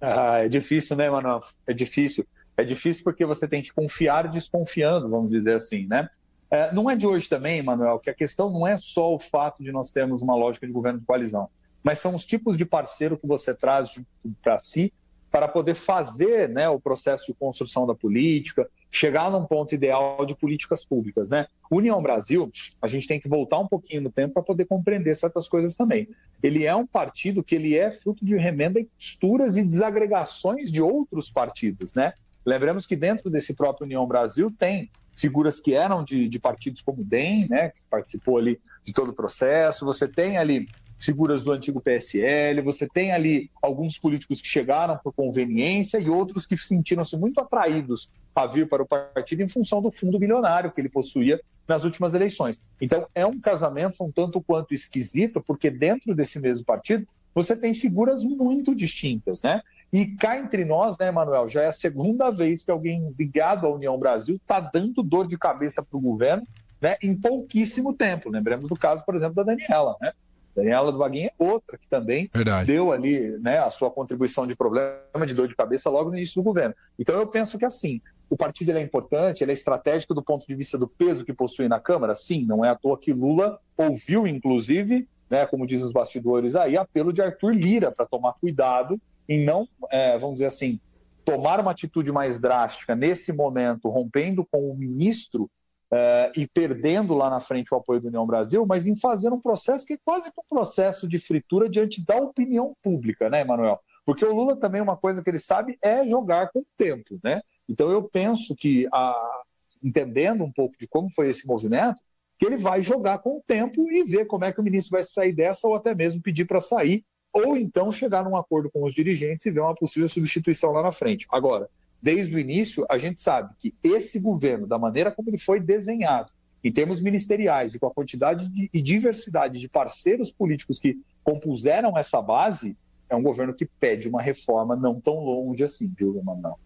Ah, 0.00 0.38
é 0.38 0.48
difícil, 0.48 0.94
né, 0.96 1.10
Manuel? 1.10 1.40
É 1.66 1.72
difícil. 1.72 2.24
É 2.56 2.62
difícil 2.62 3.02
porque 3.02 3.24
você 3.24 3.48
tem 3.48 3.62
que 3.62 3.72
confiar 3.72 4.28
desconfiando, 4.28 5.08
vamos 5.08 5.30
dizer 5.30 5.56
assim, 5.56 5.86
né? 5.86 6.08
É, 6.50 6.72
não 6.72 6.88
é 6.88 6.94
de 6.94 7.06
hoje 7.06 7.28
também, 7.28 7.62
Manuel, 7.62 7.98
que 7.98 8.10
a 8.10 8.14
questão 8.14 8.50
não 8.50 8.66
é 8.66 8.76
só 8.76 9.14
o 9.14 9.18
fato 9.18 9.62
de 9.62 9.72
nós 9.72 9.90
termos 9.90 10.22
uma 10.22 10.36
lógica 10.36 10.66
de 10.66 10.72
governo 10.72 10.98
de 10.98 11.06
coalizão, 11.06 11.48
mas 11.82 11.98
são 11.98 12.14
os 12.14 12.24
tipos 12.24 12.56
de 12.56 12.64
parceiro 12.64 13.18
que 13.18 13.26
você 13.26 13.54
traz 13.54 14.00
para 14.42 14.58
si 14.58 14.92
para 15.30 15.48
poder 15.48 15.74
fazer 15.74 16.48
né, 16.48 16.66
o 16.68 16.80
processo 16.80 17.26
de 17.26 17.34
construção 17.34 17.86
da 17.86 17.94
política, 17.94 18.66
chegar 18.90 19.30
num 19.30 19.44
ponto 19.44 19.74
ideal 19.74 20.24
de 20.24 20.34
políticas 20.34 20.82
públicas. 20.82 21.28
Né? 21.28 21.46
União 21.70 22.00
Brasil, 22.00 22.50
a 22.80 22.88
gente 22.88 23.06
tem 23.06 23.20
que 23.20 23.28
voltar 23.28 23.58
um 23.58 23.66
pouquinho 23.66 24.00
no 24.00 24.10
tempo 24.10 24.34
para 24.34 24.42
poder 24.42 24.64
compreender 24.64 25.14
certas 25.14 25.46
coisas 25.46 25.76
também. 25.76 26.08
Ele 26.42 26.64
é 26.64 26.74
um 26.74 26.86
partido 26.86 27.44
que 27.44 27.54
ele 27.54 27.76
é 27.76 27.90
fruto 27.90 28.24
de 28.24 28.34
remenda 28.36 28.80
e 28.80 28.86
costuras 28.86 29.58
e 29.58 29.62
desagregações 29.62 30.72
de 30.72 30.80
outros 30.80 31.30
partidos. 31.30 31.92
Né? 31.92 32.14
Lembramos 32.44 32.86
que 32.86 32.96
dentro 32.96 33.28
desse 33.28 33.52
próprio 33.52 33.84
União 33.84 34.06
Brasil 34.06 34.50
tem 34.58 34.90
figuras 35.16 35.58
que 35.58 35.74
eram 35.74 36.04
de, 36.04 36.28
de 36.28 36.38
partidos 36.38 36.82
como 36.82 37.00
o 37.00 37.04
DEM, 37.04 37.48
né, 37.48 37.70
que 37.70 37.82
participou 37.90 38.38
ali 38.38 38.60
de 38.84 38.92
todo 38.92 39.10
o 39.10 39.14
processo, 39.14 39.84
você 39.84 40.06
tem 40.06 40.36
ali 40.36 40.68
figuras 40.98 41.42
do 41.42 41.52
antigo 41.52 41.80
PSL, 41.80 42.62
você 42.62 42.86
tem 42.86 43.12
ali 43.12 43.50
alguns 43.60 43.98
políticos 43.98 44.40
que 44.40 44.48
chegaram 44.48 44.98
por 44.98 45.12
conveniência 45.12 45.98
e 45.98 46.08
outros 46.08 46.46
que 46.46 46.56
sentiram-se 46.56 47.16
muito 47.16 47.40
atraídos 47.40 48.10
a 48.34 48.46
vir 48.46 48.68
para 48.68 48.82
o 48.82 48.86
partido 48.86 49.42
em 49.42 49.48
função 49.48 49.80
do 49.82 49.90
fundo 49.90 50.18
milionário 50.18 50.70
que 50.70 50.80
ele 50.80 50.88
possuía 50.88 51.40
nas 51.66 51.84
últimas 51.84 52.14
eleições. 52.14 52.62
Então, 52.80 53.06
é 53.14 53.26
um 53.26 53.40
casamento 53.40 53.96
um 54.00 54.10
tanto 54.10 54.40
quanto 54.40 54.72
esquisito, 54.72 55.40
porque 55.40 55.70
dentro 55.70 56.14
desse 56.14 56.38
mesmo 56.38 56.64
partido 56.64 57.06
você 57.36 57.54
tem 57.54 57.74
figuras 57.74 58.24
muito 58.24 58.74
distintas, 58.74 59.42
né? 59.42 59.60
E 59.92 60.06
cá 60.06 60.38
entre 60.38 60.64
nós, 60.64 60.96
né, 60.96 61.10
Manuel, 61.10 61.46
já 61.46 61.64
é 61.64 61.66
a 61.66 61.72
segunda 61.72 62.30
vez 62.30 62.64
que 62.64 62.70
alguém 62.70 63.14
ligado 63.18 63.66
à 63.66 63.70
União 63.70 63.98
Brasil 63.98 64.36
está 64.36 64.58
dando 64.58 65.02
dor 65.02 65.26
de 65.26 65.36
cabeça 65.36 65.82
para 65.82 65.98
o 65.98 66.00
governo 66.00 66.46
né, 66.80 66.96
em 67.02 67.14
pouquíssimo 67.14 67.92
tempo. 67.92 68.30
Lembremos 68.30 68.70
do 68.70 68.74
caso, 68.74 69.04
por 69.04 69.14
exemplo, 69.14 69.34
da 69.34 69.42
Daniela, 69.42 69.96
né? 70.00 70.12
Daniela 70.54 70.90
do 70.90 70.96
Vaguinho 70.96 71.26
é 71.26 71.32
outra 71.38 71.76
que 71.76 71.86
também 71.86 72.30
Verdade. 72.32 72.66
deu 72.66 72.90
ali 72.90 73.38
né, 73.40 73.58
a 73.58 73.70
sua 73.70 73.90
contribuição 73.90 74.46
de 74.46 74.56
problema 74.56 75.26
de 75.26 75.34
dor 75.34 75.46
de 75.46 75.54
cabeça 75.54 75.90
logo 75.90 76.08
no 76.08 76.16
início 76.16 76.36
do 76.36 76.42
governo. 76.42 76.74
Então 76.98 77.20
eu 77.20 77.26
penso 77.26 77.58
que 77.58 77.66
assim, 77.66 78.00
o 78.30 78.36
partido 78.38 78.72
é 78.72 78.80
importante, 78.80 79.44
ele 79.44 79.50
é 79.50 79.54
estratégico 79.54 80.14
do 80.14 80.22
ponto 80.22 80.46
de 80.46 80.54
vista 80.54 80.78
do 80.78 80.88
peso 80.88 81.22
que 81.22 81.34
possui 81.34 81.68
na 81.68 81.78
Câmara? 81.78 82.14
Sim, 82.14 82.46
não 82.46 82.64
é 82.64 82.70
à 82.70 82.74
toa 82.74 82.98
que 82.98 83.12
Lula 83.12 83.60
ouviu, 83.76 84.26
inclusive, 84.26 85.06
né, 85.30 85.46
como 85.46 85.66
dizem 85.66 85.86
os 85.86 85.92
bastidores 85.92 86.54
aí, 86.54 86.76
apelo 86.76 87.12
de 87.12 87.22
Arthur 87.22 87.54
Lira 87.54 87.90
para 87.90 88.06
tomar 88.06 88.34
cuidado 88.34 89.00
e 89.28 89.38
não, 89.38 89.68
é, 89.90 90.16
vamos 90.18 90.34
dizer 90.34 90.46
assim, 90.46 90.80
tomar 91.24 91.60
uma 91.60 91.72
atitude 91.72 92.12
mais 92.12 92.40
drástica 92.40 92.94
nesse 92.94 93.32
momento, 93.32 93.88
rompendo 93.88 94.46
com 94.46 94.70
o 94.70 94.76
ministro 94.76 95.50
é, 95.92 96.32
e 96.36 96.46
perdendo 96.46 97.14
lá 97.14 97.28
na 97.28 97.40
frente 97.40 97.72
o 97.72 97.76
apoio 97.76 98.00
do 98.00 98.08
União 98.08 98.26
Brasil, 98.26 98.64
mas 98.66 98.86
em 98.86 98.96
fazer 98.96 99.32
um 99.32 99.40
processo 99.40 99.84
que 99.84 99.94
é 99.94 99.98
quase 100.04 100.28
um 100.28 100.42
processo 100.48 101.08
de 101.08 101.18
fritura 101.18 101.68
diante 101.68 102.04
da 102.04 102.16
opinião 102.16 102.74
pública, 102.82 103.28
né, 103.28 103.40
Emanuel? 103.40 103.80
Porque 104.04 104.24
o 104.24 104.32
Lula 104.32 104.56
também, 104.56 104.80
uma 104.80 104.96
coisa 104.96 105.20
que 105.20 105.28
ele 105.28 105.40
sabe 105.40 105.76
é 105.82 106.06
jogar 106.06 106.50
com 106.52 106.60
o 106.60 106.66
tempo, 106.76 107.18
né? 107.24 107.40
Então 107.68 107.90
eu 107.90 108.04
penso 108.04 108.54
que, 108.54 108.86
a, 108.92 109.42
entendendo 109.82 110.44
um 110.44 110.52
pouco 110.52 110.76
de 110.78 110.86
como 110.86 111.10
foi 111.10 111.28
esse 111.28 111.44
movimento, 111.46 112.00
que 112.38 112.46
ele 112.46 112.56
vai 112.56 112.82
jogar 112.82 113.18
com 113.18 113.38
o 113.38 113.42
tempo 113.46 113.90
e 113.90 114.04
ver 114.04 114.26
como 114.26 114.44
é 114.44 114.52
que 114.52 114.60
o 114.60 114.64
ministro 114.64 114.92
vai 114.92 115.04
sair 115.04 115.32
dessa 115.32 115.66
ou 115.66 115.74
até 115.74 115.94
mesmo 115.94 116.20
pedir 116.20 116.44
para 116.44 116.60
sair, 116.60 117.04
ou 117.32 117.56
então 117.56 117.92
chegar 117.92 118.24
num 118.24 118.36
acordo 118.36 118.70
com 118.70 118.84
os 118.84 118.94
dirigentes 118.94 119.46
e 119.46 119.50
ver 119.50 119.60
uma 119.60 119.74
possível 119.74 120.08
substituição 120.08 120.72
lá 120.72 120.82
na 120.82 120.92
frente. 120.92 121.26
Agora, 121.30 121.68
desde 122.00 122.34
o 122.34 122.38
início, 122.38 122.86
a 122.90 122.98
gente 122.98 123.20
sabe 123.20 123.54
que 123.58 123.74
esse 123.82 124.18
governo, 124.18 124.66
da 124.66 124.78
maneira 124.78 125.10
como 125.10 125.30
ele 125.30 125.38
foi 125.38 125.60
desenhado, 125.60 126.30
em 126.62 126.72
termos 126.72 127.00
ministeriais 127.00 127.74
e 127.74 127.78
com 127.78 127.86
a 127.86 127.94
quantidade 127.94 128.48
de, 128.48 128.68
e 128.72 128.82
diversidade 128.82 129.60
de 129.60 129.68
parceiros 129.68 130.30
políticos 130.30 130.78
que 130.78 130.98
compuseram 131.22 131.96
essa 131.96 132.20
base, 132.20 132.76
é 133.08 133.14
um 133.14 133.22
governo 133.22 133.54
que 133.54 133.66
pede 133.66 134.08
uma 134.08 134.20
reforma 134.20 134.74
não 134.74 135.00
tão 135.00 135.20
longe 135.20 135.62
assim, 135.62 135.92
viu, 135.96 136.20
Manuel? 136.24 136.58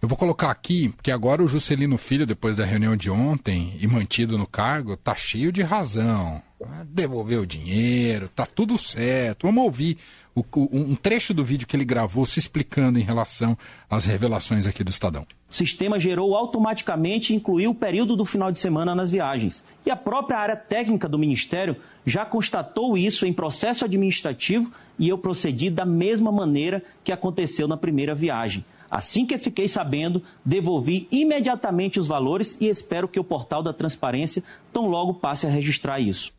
Eu 0.00 0.08
vou 0.08 0.18
colocar 0.18 0.50
aqui, 0.50 0.90
porque 0.90 1.10
agora 1.10 1.42
o 1.42 1.48
Juscelino 1.48 1.96
Filho, 1.96 2.26
depois 2.26 2.54
da 2.54 2.64
reunião 2.64 2.94
de 2.96 3.10
ontem 3.10 3.74
e 3.80 3.86
mantido 3.86 4.36
no 4.36 4.46
cargo, 4.46 4.96
tá 4.96 5.14
cheio 5.14 5.50
de 5.50 5.62
razão. 5.62 6.42
Devolveu 6.84 7.42
o 7.42 7.46
dinheiro, 7.46 8.28
tá 8.28 8.44
tudo 8.44 8.76
certo. 8.76 9.46
Vamos 9.46 9.64
ouvir 9.64 9.96
o, 10.34 10.44
um 10.70 10.94
trecho 10.94 11.32
do 11.32 11.42
vídeo 11.42 11.66
que 11.66 11.74
ele 11.74 11.84
gravou 11.84 12.26
se 12.26 12.38
explicando 12.38 12.98
em 12.98 13.02
relação 13.02 13.56
às 13.88 14.04
revelações 14.04 14.66
aqui 14.66 14.84
do 14.84 14.90
Estadão. 14.90 15.26
O 15.50 15.54
sistema 15.54 15.98
gerou 15.98 16.36
automaticamente 16.36 17.34
incluiu 17.34 17.70
o 17.70 17.74
período 17.74 18.14
do 18.14 18.24
final 18.24 18.52
de 18.52 18.60
semana 18.60 18.94
nas 18.94 19.10
viagens. 19.10 19.64
E 19.86 19.90
a 19.90 19.96
própria 19.96 20.38
área 20.38 20.56
técnica 20.56 21.08
do 21.08 21.18
Ministério 21.18 21.76
já 22.04 22.26
constatou 22.26 22.98
isso 22.98 23.24
em 23.24 23.32
processo 23.32 23.84
administrativo 23.84 24.70
e 24.98 25.08
eu 25.08 25.16
procedi 25.16 25.70
da 25.70 25.86
mesma 25.86 26.30
maneira 26.30 26.82
que 27.02 27.12
aconteceu 27.12 27.66
na 27.66 27.76
primeira 27.76 28.14
viagem. 28.14 28.62
Assim 28.90 29.26
que 29.26 29.38
fiquei 29.38 29.68
sabendo, 29.68 30.22
devolvi 30.44 31.08
imediatamente 31.10 31.98
os 31.98 32.06
valores 32.06 32.56
e 32.60 32.68
espero 32.68 33.08
que 33.08 33.20
o 33.20 33.24
portal 33.24 33.62
da 33.62 33.72
transparência 33.72 34.42
tão 34.72 34.86
logo 34.86 35.14
passe 35.14 35.46
a 35.46 35.50
registrar 35.50 36.00
isso. 36.00 36.32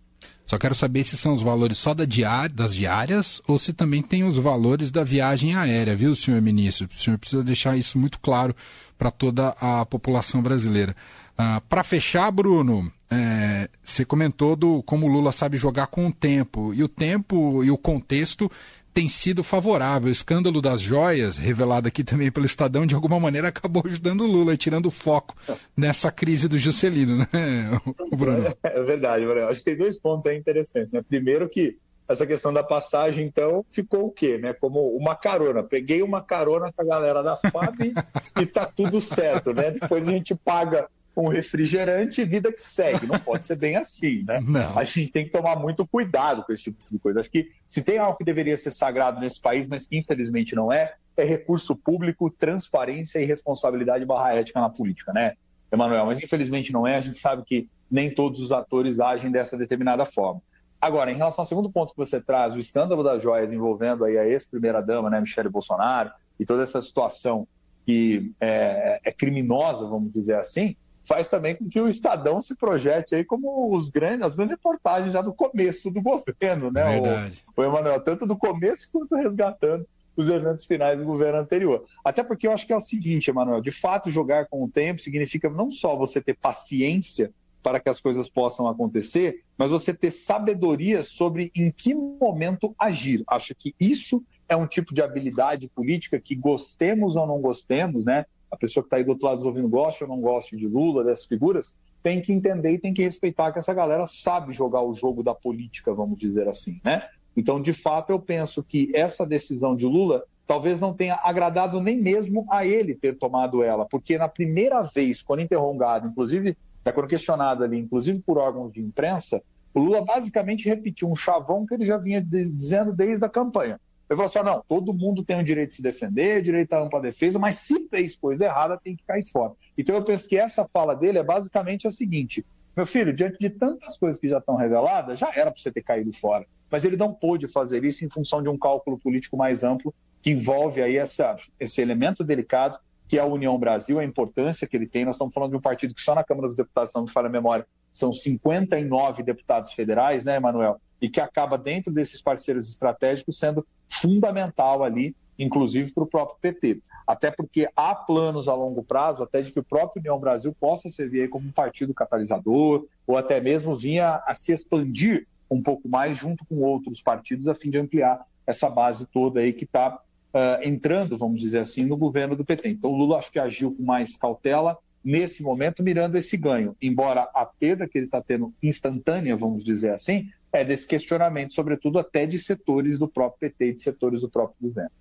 Só 0.46 0.58
quero 0.58 0.74
saber 0.74 1.04
se 1.04 1.18
são 1.18 1.34
os 1.34 1.42
valores 1.42 1.77
só 1.77 1.94
da 1.94 2.06
diária, 2.06 2.56
das 2.56 2.74
diárias 2.74 3.42
ou 3.46 3.60
se 3.60 3.74
também 3.74 4.01
tem 4.01 4.24
os 4.24 4.38
valores 4.38 4.89
da 4.89 5.04
viagem 5.04 5.54
aérea, 5.54 5.94
viu, 5.94 6.16
senhor 6.16 6.42
ministro? 6.42 6.88
O 6.89 6.98
senhor 6.98 7.18
precisa 7.18 7.44
deixar 7.44 7.77
isso 7.77 8.00
muito 8.00 8.18
claro 8.20 8.56
para 8.98 9.12
toda 9.12 9.50
a 9.60 9.86
população 9.86 10.42
brasileira. 10.42 10.96
Ah, 11.38 11.62
para 11.68 11.84
fechar, 11.84 12.32
Bruno, 12.32 12.92
é, 13.12 13.70
você 13.84 14.04
comentou 14.04 14.56
do 14.56 14.82
como 14.84 15.06
o 15.06 15.10
Lula 15.10 15.32
sabe 15.32 15.58
jogar 15.58 15.88
com 15.88 16.08
o 16.08 16.12
tempo. 16.12 16.74
E 16.74 16.84
o 16.84 16.88
tempo 16.88 17.63
e 17.63 17.70
o 17.70 17.77
contexto 17.77 18.51
tem 18.98 19.08
sido 19.08 19.44
favorável. 19.44 20.10
O 20.10 20.12
escândalo 20.12 20.60
das 20.60 20.82
joias, 20.82 21.38
revelado 21.38 21.88
aqui 21.88 22.04
também 22.04 22.32
pelo 22.32 22.48
Estadão, 22.48 22.84
de 22.84 22.96
alguma 22.96 23.20
maneira 23.20 23.50
acabou 23.50 23.84
ajudando 23.86 24.22
o 24.22 24.25
Lula, 24.25 24.58
tirando 24.58 24.88
o 24.88 24.92
foco 24.92 25.36
nessa 25.77 26.12
crise 26.12 26.48
do 26.48 26.58
Juscelino, 26.58 27.20
né, 27.20 27.80
Bruno? 28.18 28.51
É, 28.63 28.82
verdade, 28.82 29.24
Bruno. 29.24 29.50
Acho 29.50 29.60
que 29.60 29.66
tem 29.66 29.77
dois 29.77 30.00
pontos 30.00 30.25
aí 30.25 30.36
interessantes. 30.36 30.92
Né? 30.92 31.04
Primeiro 31.08 31.48
que 31.48 31.77
essa 32.10 32.25
questão 32.25 32.51
da 32.51 32.63
passagem, 32.63 33.27
então, 33.27 33.63
ficou 33.70 34.08
o 34.08 34.12
quê? 34.12 34.39
Né? 34.39 34.51
Como 34.54 34.80
uma 34.98 35.16
carona. 35.16 35.62
Peguei 35.62 36.01
uma 36.01 36.24
carona 36.24 36.74
com 36.74 36.82
a 36.82 36.86
galera 36.86 37.22
da 37.22 37.38
FAB 37.38 37.94
e 38.42 38.46
tá 38.48 38.66
tudo 38.66 39.00
certo, 39.00 39.54
né? 39.54 39.70
Depois 39.70 40.08
a 40.08 40.12
gente 40.12 40.34
paga 40.34 40.88
um 41.24 41.29
refrigerante 41.29 42.21
e 42.21 42.25
vida 42.25 42.51
que 42.51 42.62
segue. 42.62 43.07
Não 43.07 43.19
pode 43.19 43.47
ser 43.47 43.55
bem 43.55 43.75
assim, 43.75 44.24
né? 44.24 44.39
Não. 44.47 44.77
A 44.77 44.83
gente 44.83 45.12
tem 45.12 45.25
que 45.25 45.31
tomar 45.31 45.55
muito 45.55 45.86
cuidado 45.88 46.43
com 46.43 46.53
esse 46.53 46.65
tipo 46.65 46.77
de 46.91 47.00
coisa. 47.00 47.19
Acho 47.19 47.31
que 47.31 47.51
se 47.67 47.81
tem 47.81 47.97
algo 47.97 48.17
que 48.17 48.24
deveria 48.24 48.55
ser 48.55 48.71
sagrado 48.71 49.19
nesse 49.19 49.41
país, 49.41 49.67
mas 49.67 49.86
que 49.86 49.97
infelizmente 49.97 50.55
não 50.55 50.71
é, 50.71 50.93
é 51.15 51.24
recurso 51.24 51.75
público, 51.75 52.29
transparência 52.29 53.19
e 53.19 53.25
responsabilidade 53.25 54.05
barra 54.05 54.36
ética 54.36 54.62
na 54.62 54.69
política, 54.69 55.12
né, 55.12 55.33
Emanuel? 55.71 56.05
Mas 56.05 56.21
infelizmente 56.21 56.71
não 56.71 56.86
é. 56.86 56.97
A 56.97 57.01
gente 57.01 57.19
sabe 57.19 57.43
que 57.43 57.67
nem 57.89 58.13
todos 58.13 58.39
os 58.39 58.51
atores 58.51 59.00
agem 59.00 59.31
dessa 59.31 59.57
determinada 59.57 60.05
forma. 60.05 60.41
Agora, 60.79 61.12
em 61.12 61.15
relação 61.15 61.41
ao 61.41 61.47
segundo 61.47 61.71
ponto 61.71 61.91
que 61.91 61.97
você 61.97 62.21
traz, 62.21 62.53
o 62.53 62.59
escândalo 62.59 63.03
das 63.03 63.24
joias 63.24 63.51
envolvendo 63.51 64.05
aí 64.05 64.17
a 64.17 64.27
ex-primeira-dama, 64.27 65.09
né, 65.09 65.19
Michele 65.19 65.50
Bolsonaro, 65.50 66.12
e 66.39 66.45
toda 66.45 66.62
essa 66.62 66.81
situação 66.81 67.47
que 67.86 68.31
é, 68.39 69.00
é 69.03 69.12
criminosa, 69.12 69.88
vamos 69.88 70.13
dizer 70.13 70.36
assim, 70.36 70.75
faz 71.07 71.29
também 71.29 71.55
com 71.55 71.69
que 71.69 71.79
o 71.79 71.87
Estadão 71.87 72.41
se 72.41 72.55
projete 72.55 73.15
aí 73.15 73.23
como 73.23 73.73
os 73.73 73.89
grandes, 73.89 74.25
as 74.25 74.35
grandes 74.35 74.51
reportagens 74.51 75.13
já 75.13 75.21
do 75.21 75.33
começo 75.33 75.89
do 75.89 76.01
governo, 76.03 76.69
né? 76.69 76.99
Verdade. 76.99 77.43
O, 77.55 77.61
o 77.61 77.63
Emanuel, 77.63 78.01
tanto 78.01 78.27
do 78.27 78.35
começo 78.35 78.89
quanto 78.91 79.15
resgatando 79.15 79.87
os 80.15 80.27
eventos 80.27 80.65
finais 80.65 80.99
do 80.99 81.05
governo 81.05 81.39
anterior. 81.39 81.85
Até 82.03 82.23
porque 82.23 82.47
eu 82.47 82.51
acho 82.51 82.65
que 82.65 82.73
é 82.73 82.75
o 82.75 82.81
seguinte, 82.81 83.29
Emanuel, 83.29 83.61
de 83.61 83.71
fato 83.71 84.09
jogar 84.09 84.47
com 84.47 84.63
o 84.63 84.69
tempo 84.69 84.99
significa 84.99 85.49
não 85.49 85.71
só 85.71 85.95
você 85.95 86.19
ter 86.19 86.35
paciência 86.35 87.31
para 87.61 87.79
que 87.79 87.89
as 87.89 87.99
coisas 87.99 88.29
possam 88.29 88.67
acontecer, 88.67 89.43
mas 89.57 89.69
você 89.69 89.93
ter 89.93 90.11
sabedoria 90.11 91.03
sobre 91.03 91.51
em 91.55 91.71
que 91.71 91.93
momento 91.93 92.73
agir. 92.79 93.23
Acho 93.27 93.53
que 93.53 93.75
isso 93.79 94.23
é 94.49 94.55
um 94.55 94.65
tipo 94.65 94.93
de 94.93 95.01
habilidade 95.01 95.67
política 95.67 96.19
que 96.19 96.33
gostemos 96.33 97.15
ou 97.15 97.27
não 97.27 97.39
gostemos, 97.39 98.05
né? 98.05 98.25
A 98.51 98.58
pessoa 98.58 98.84
que 98.84 98.88
está 98.88 98.98
aí 98.98 99.04
do 99.04 99.12
outro 99.12 99.27
lado 99.27 99.46
ouvindo 99.46 99.68
gosta 99.68 100.06
ou 100.06 100.10
não 100.10 100.22
gosta 100.22 100.56
de 100.56 100.68
Lula, 100.68 101.04
dessas 101.04 101.25
figuras, 101.25 101.75
tem 102.01 102.22
que 102.22 102.32
entender 102.32 102.72
e 102.72 102.80
tem 102.80 102.94
que 102.94 103.04
respeitar 103.04 103.51
que 103.51 103.60
essa 103.60 103.74
galera 103.74 104.06
sabe 104.06 104.54
jogar 104.54 104.82
o 104.82 104.94
jogo 104.94 105.24
da 105.24 105.36
política, 105.36 105.94
vamos 105.94 106.18
dizer 106.18 106.48
assim, 106.48 106.80
né? 106.84 107.08
Então, 107.36 107.62
de 107.62 107.74
fato, 107.74 108.12
eu 108.12 108.20
penso 108.20 108.63
que 108.63 108.92
essa 108.96 109.25
decisão 109.25 109.75
de 109.75 109.86
Lula 109.86 110.24
talvez 110.48 110.80
não 110.80 110.94
tenha 110.94 111.20
agradado 111.24 111.82
nem 111.82 112.01
mesmo 112.01 112.48
a 112.50 112.66
ele 112.66 112.96
ter 112.96 113.18
tomado 113.18 113.62
ela, 113.62 113.86
porque 113.86 114.18
na 114.18 114.30
primeira 114.30 114.82
vez, 114.82 115.22
quando 115.22 115.42
interrogado, 115.42 116.08
inclusive, 116.08 116.58
quando 116.94 117.08
questionado 117.08 117.63
ali, 117.63 117.77
inclusive 117.77 118.20
por 118.25 118.38
órgãos 118.38 118.72
de 118.72 118.82
imprensa, 118.82 119.44
o 119.74 119.80
Lula 119.80 120.04
basicamente 120.04 120.68
repetiu 120.68 121.10
um 121.10 121.16
chavão 121.16 121.66
que 121.66 121.74
ele 121.74 121.86
já 121.86 121.98
vinha 121.98 122.22
dizendo 122.22 122.94
desde 122.94 123.25
a 123.25 123.30
campanha. 123.30 123.80
Ele 124.09 124.17
falou 124.17 124.25
assim: 124.25 124.39
não, 124.39 124.63
todo 124.67 124.93
mundo 124.93 125.23
tem 125.23 125.39
o 125.39 125.43
direito 125.43 125.69
de 125.69 125.75
se 125.75 125.81
defender, 125.81 126.41
direito 126.41 126.73
à 126.73 126.81
ampla 126.81 127.01
defesa, 127.01 127.37
mas 127.37 127.57
se 127.57 127.87
fez 127.89 128.15
coisa 128.15 128.45
errada, 128.45 128.79
tem 128.81 128.95
que 128.95 129.03
cair 129.03 129.25
fora. 129.29 129.53
Então 129.77 129.95
eu 129.95 130.03
penso 130.03 130.27
que 130.27 130.37
essa 130.37 130.67
fala 130.71 130.95
dele 130.95 131.17
é 131.17 131.23
basicamente 131.23 131.87
a 131.87 131.91
seguinte: 131.91 132.45
meu 132.75 132.85
filho, 132.85 133.13
diante 133.13 133.37
de 133.39 133.49
tantas 133.49 133.97
coisas 133.97 134.19
que 134.19 134.29
já 134.29 134.37
estão 134.37 134.55
reveladas, 134.55 135.19
já 135.19 135.31
era 135.35 135.51
para 135.51 135.59
você 135.59 135.71
ter 135.71 135.81
caído 135.81 136.13
fora. 136.13 136.45
Mas 136.69 136.85
ele 136.85 136.97
não 136.97 137.13
pôde 137.13 137.47
fazer 137.47 137.83
isso 137.83 138.05
em 138.05 138.09
função 138.09 138.41
de 138.41 138.49
um 138.49 138.57
cálculo 138.57 138.97
político 138.97 139.37
mais 139.37 139.63
amplo 139.63 139.93
que 140.21 140.31
envolve 140.31 140.81
aí 140.81 140.97
essa, 140.97 141.35
esse 141.59 141.81
elemento 141.81 142.23
delicado 142.23 142.77
que 143.07 143.17
é 143.17 143.21
a 143.21 143.25
União 143.25 143.57
Brasil, 143.57 143.99
a 143.99 144.03
importância 144.03 144.67
que 144.67 144.75
ele 144.75 144.85
tem. 144.85 145.05
Nós 145.05 145.15
estamos 145.15 145.33
falando 145.33 145.51
de 145.51 145.57
um 145.57 145.61
partido 145.61 145.93
que 145.93 146.01
só 146.01 146.13
na 146.13 146.23
Câmara 146.23 146.47
dos 146.47 146.57
Deputados, 146.57 146.91
se 146.91 146.97
não 146.97 147.05
me 147.05 147.11
falha 147.11 147.27
a 147.27 147.31
memória, 147.31 147.65
são 147.93 148.11
59 148.11 149.23
deputados 149.23 149.71
federais, 149.71 150.25
né, 150.25 150.35
Emanuel? 150.35 150.79
E 151.01 151.09
que 151.09 151.21
acaba 151.21 151.57
dentro 151.57 151.91
desses 151.91 152.21
parceiros 152.21 152.69
estratégicos 152.69 153.39
sendo 153.39 153.65
fundamental 153.89 154.84
ali, 154.84 155.15
inclusive 155.38 155.91
para 155.91 156.03
o 156.03 156.08
próprio 156.08 156.38
PT. 156.41 156.82
Até 157.06 157.32
porque 157.32 157.70
há 157.75 157.96
planos 157.96 158.48
a 158.48 158.53
longo 158.53 158.84
prazo, 158.84 159.24
até 159.24 159.41
de 159.41 159.51
que 159.51 159.60
o 159.60 159.63
próprio 159.63 160.00
União 160.00 160.20
Brasil 160.20 160.56
possa 160.60 160.89
servir 160.89 161.29
como 161.29 161.48
um 161.48 161.51
partido 161.51 161.94
catalisador, 161.94 162.86
ou 163.06 163.17
até 163.17 163.39
mesmo 163.39 163.75
vinha 163.75 164.22
a 164.25 164.34
se 164.34 164.51
expandir 164.51 165.27
um 165.50 165.62
pouco 165.62 165.88
mais 165.88 166.17
junto 166.17 166.46
com 166.46 166.58
outros 166.58 167.01
partidos, 167.01 167.48
a 167.48 167.56
fim 167.56 167.70
de 167.70 167.77
ampliar 167.77 168.25
essa 168.46 168.70
base 168.70 169.06
toda 169.06 169.39
aí 169.39 169.53
que 169.53 169.63
está 169.63 169.96
uh, 170.34 170.63
entrando, 170.63 171.17
vamos 171.17 171.39
dizer 171.39 171.60
assim, 171.60 171.86
no 171.86 171.98
governo 171.98 172.36
do 172.36 172.46
PT. 172.46 172.70
Então, 172.70 172.91
o 172.91 172.98
Lula 172.98 173.17
acho 173.17 173.32
que 173.32 173.39
agiu 173.39 173.74
com 173.74 173.84
mais 173.84 174.15
cautela 174.15 174.77
nesse 175.03 175.41
momento, 175.41 175.84
mirando 175.84 176.17
esse 176.17 176.36
ganho. 176.36 176.75
Embora 176.82 177.29
a 177.34 177.46
perda 177.46 177.88
que 177.88 177.98
ele 177.98 178.06
está 178.06 178.22
tendo 178.22 178.53
instantânea, 178.62 179.36
vamos 179.36 179.63
dizer 179.63 179.91
assim, 179.94 180.29
é 180.51 180.63
desse 180.63 180.88
questionamento, 180.88 181.54
sobretudo 181.54 182.00
até 182.00 182.25
de 182.25 182.39
setores 182.39 182.98
do 182.98 183.08
próprio 183.08 183.51
PT 183.51 183.66
e 183.66 183.74
de 183.74 183.82
setores 183.82 184.22
do 184.22 184.30
próprio 184.30 184.56
governo. 184.62 184.92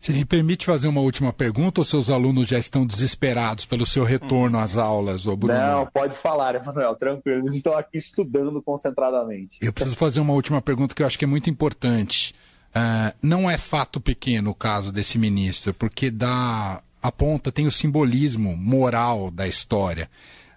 Se 0.00 0.12
me 0.12 0.24
permite 0.24 0.64
fazer 0.64 0.86
uma 0.86 1.00
última 1.00 1.32
pergunta, 1.32 1.80
ou 1.80 1.84
seus 1.84 2.08
alunos 2.08 2.46
já 2.46 2.58
estão 2.58 2.86
desesperados 2.86 3.66
pelo 3.66 3.84
seu 3.84 4.04
retorno 4.04 4.58
às 4.58 4.76
aulas, 4.76 5.26
ô 5.26 5.36
Bruno? 5.36 5.58
Não, 5.58 5.86
pode 5.86 6.16
falar, 6.16 6.54
Emanuel, 6.54 6.94
tranquilo. 6.94 7.40
Eles 7.40 7.56
estão 7.56 7.76
aqui 7.76 7.98
estudando 7.98 8.62
concentradamente. 8.62 9.58
Eu 9.60 9.72
preciso 9.72 9.96
fazer 9.96 10.20
uma 10.20 10.32
última 10.34 10.62
pergunta 10.62 10.94
que 10.94 11.02
eu 11.02 11.06
acho 11.06 11.18
que 11.18 11.24
é 11.24 11.28
muito 11.28 11.50
importante. 11.50 12.32
Uh, 12.70 13.12
não 13.20 13.50
é 13.50 13.58
fato 13.58 14.00
pequeno 14.00 14.50
o 14.50 14.54
caso 14.54 14.92
desse 14.92 15.18
ministro, 15.18 15.74
porque 15.74 16.12
dá, 16.12 16.80
aponta, 17.02 17.50
tem 17.50 17.66
o 17.66 17.70
simbolismo 17.70 18.56
moral 18.56 19.32
da 19.32 19.48
história. 19.48 20.08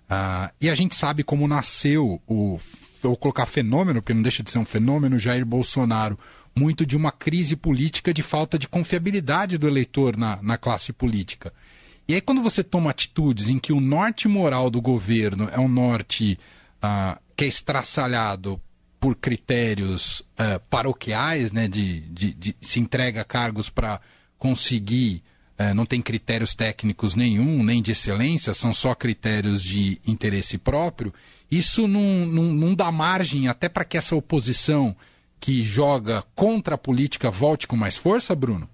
Uh, 0.04 0.54
e 0.62 0.70
a 0.70 0.76
gente 0.76 0.94
sabe 0.94 1.24
como 1.24 1.48
nasceu 1.48 2.22
o 2.28 2.60
vou 3.10 3.18
colocar 3.18 3.46
fenômeno, 3.46 4.02
porque 4.02 4.14
não 4.14 4.22
deixa 4.22 4.44
de 4.44 4.52
ser 4.52 4.60
um 4.60 4.66
fenômeno, 4.66 5.18
Jair 5.18 5.46
Bolsonaro, 5.46 6.18
muito 6.56 6.86
de 6.86 6.96
uma 6.98 7.12
crise 7.12 7.56
política 7.56 8.14
de 8.14 8.22
falta 8.22 8.60
de 8.60 8.68
confiabilidade 8.68 9.58
do 9.58 9.68
eleitor 9.68 10.18
na, 10.18 10.40
na 10.42 10.58
classe 10.58 10.92
política. 10.92 11.54
E 12.08 12.14
aí, 12.14 12.22
quando 12.22 12.42
você 12.42 12.64
toma 12.64 12.90
atitudes 12.90 13.50
em 13.50 13.58
que 13.58 13.72
o 13.72 13.80
norte 13.80 14.28
moral 14.28 14.70
do 14.70 14.82
governo 14.82 15.50
é 15.52 15.60
um 15.60 15.68
norte 15.68 16.38
uh, 16.84 17.20
que 17.36 17.46
é 17.46 17.48
estraçalhado 17.48 18.60
por 19.00 19.16
critérios 19.16 20.20
uh, 20.20 20.60
paroquiais, 20.70 21.52
né, 21.52 21.68
de, 21.68 22.02
de, 22.02 22.34
de, 22.34 22.56
se 22.62 22.80
entrega 22.80 23.24
cargos 23.24 23.70
para 23.70 24.02
conseguir, 24.38 25.24
não 25.74 25.86
tem 25.86 26.02
critérios 26.02 26.56
técnicos 26.56 27.16
nenhum, 27.16 27.64
nem 27.64 27.82
de 27.82 27.92
excelência, 27.92 28.54
são 28.54 28.74
só 28.74 28.96
critérios 28.96 29.62
de 29.62 30.00
interesse 30.08 30.58
próprio. 30.58 31.14
Isso 31.50 31.88
não, 31.88 32.26
não, 32.26 32.44
não 32.44 32.76
dá 32.76 32.92
margem 32.92 33.48
até 33.48 33.68
para 33.68 33.84
que 33.84 33.98
essa 33.98 34.16
oposição 34.16 34.96
que 35.40 35.64
joga 35.64 36.24
contra 36.36 36.76
a 36.76 36.78
política 36.78 37.32
volte 37.32 37.68
com 37.68 37.76
mais 37.76 37.98
força, 37.98 38.36
Bruno? 38.36 38.70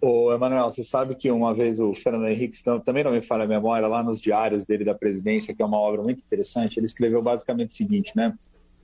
Ô, 0.00 0.32
Emanuel, 0.32 0.70
você 0.70 0.84
sabe 0.84 1.14
que 1.14 1.30
uma 1.30 1.54
vez 1.54 1.80
o 1.80 1.94
Fernando 1.94 2.28
Henrique, 2.28 2.62
também 2.84 3.04
não 3.04 3.12
me 3.12 3.22
falha 3.22 3.44
a 3.44 3.48
memória, 3.48 3.86
lá 3.88 4.02
nos 4.02 4.20
diários 4.20 4.66
dele 4.66 4.84
da 4.84 4.94
presidência, 4.94 5.54
que 5.54 5.62
é 5.62 5.64
uma 5.64 5.78
obra 5.78 6.02
muito 6.02 6.20
interessante, 6.20 6.78
ele 6.78 6.86
escreveu 6.86 7.22
basicamente 7.22 7.70
o 7.70 7.72
seguinte, 7.72 8.12
né? 8.14 8.34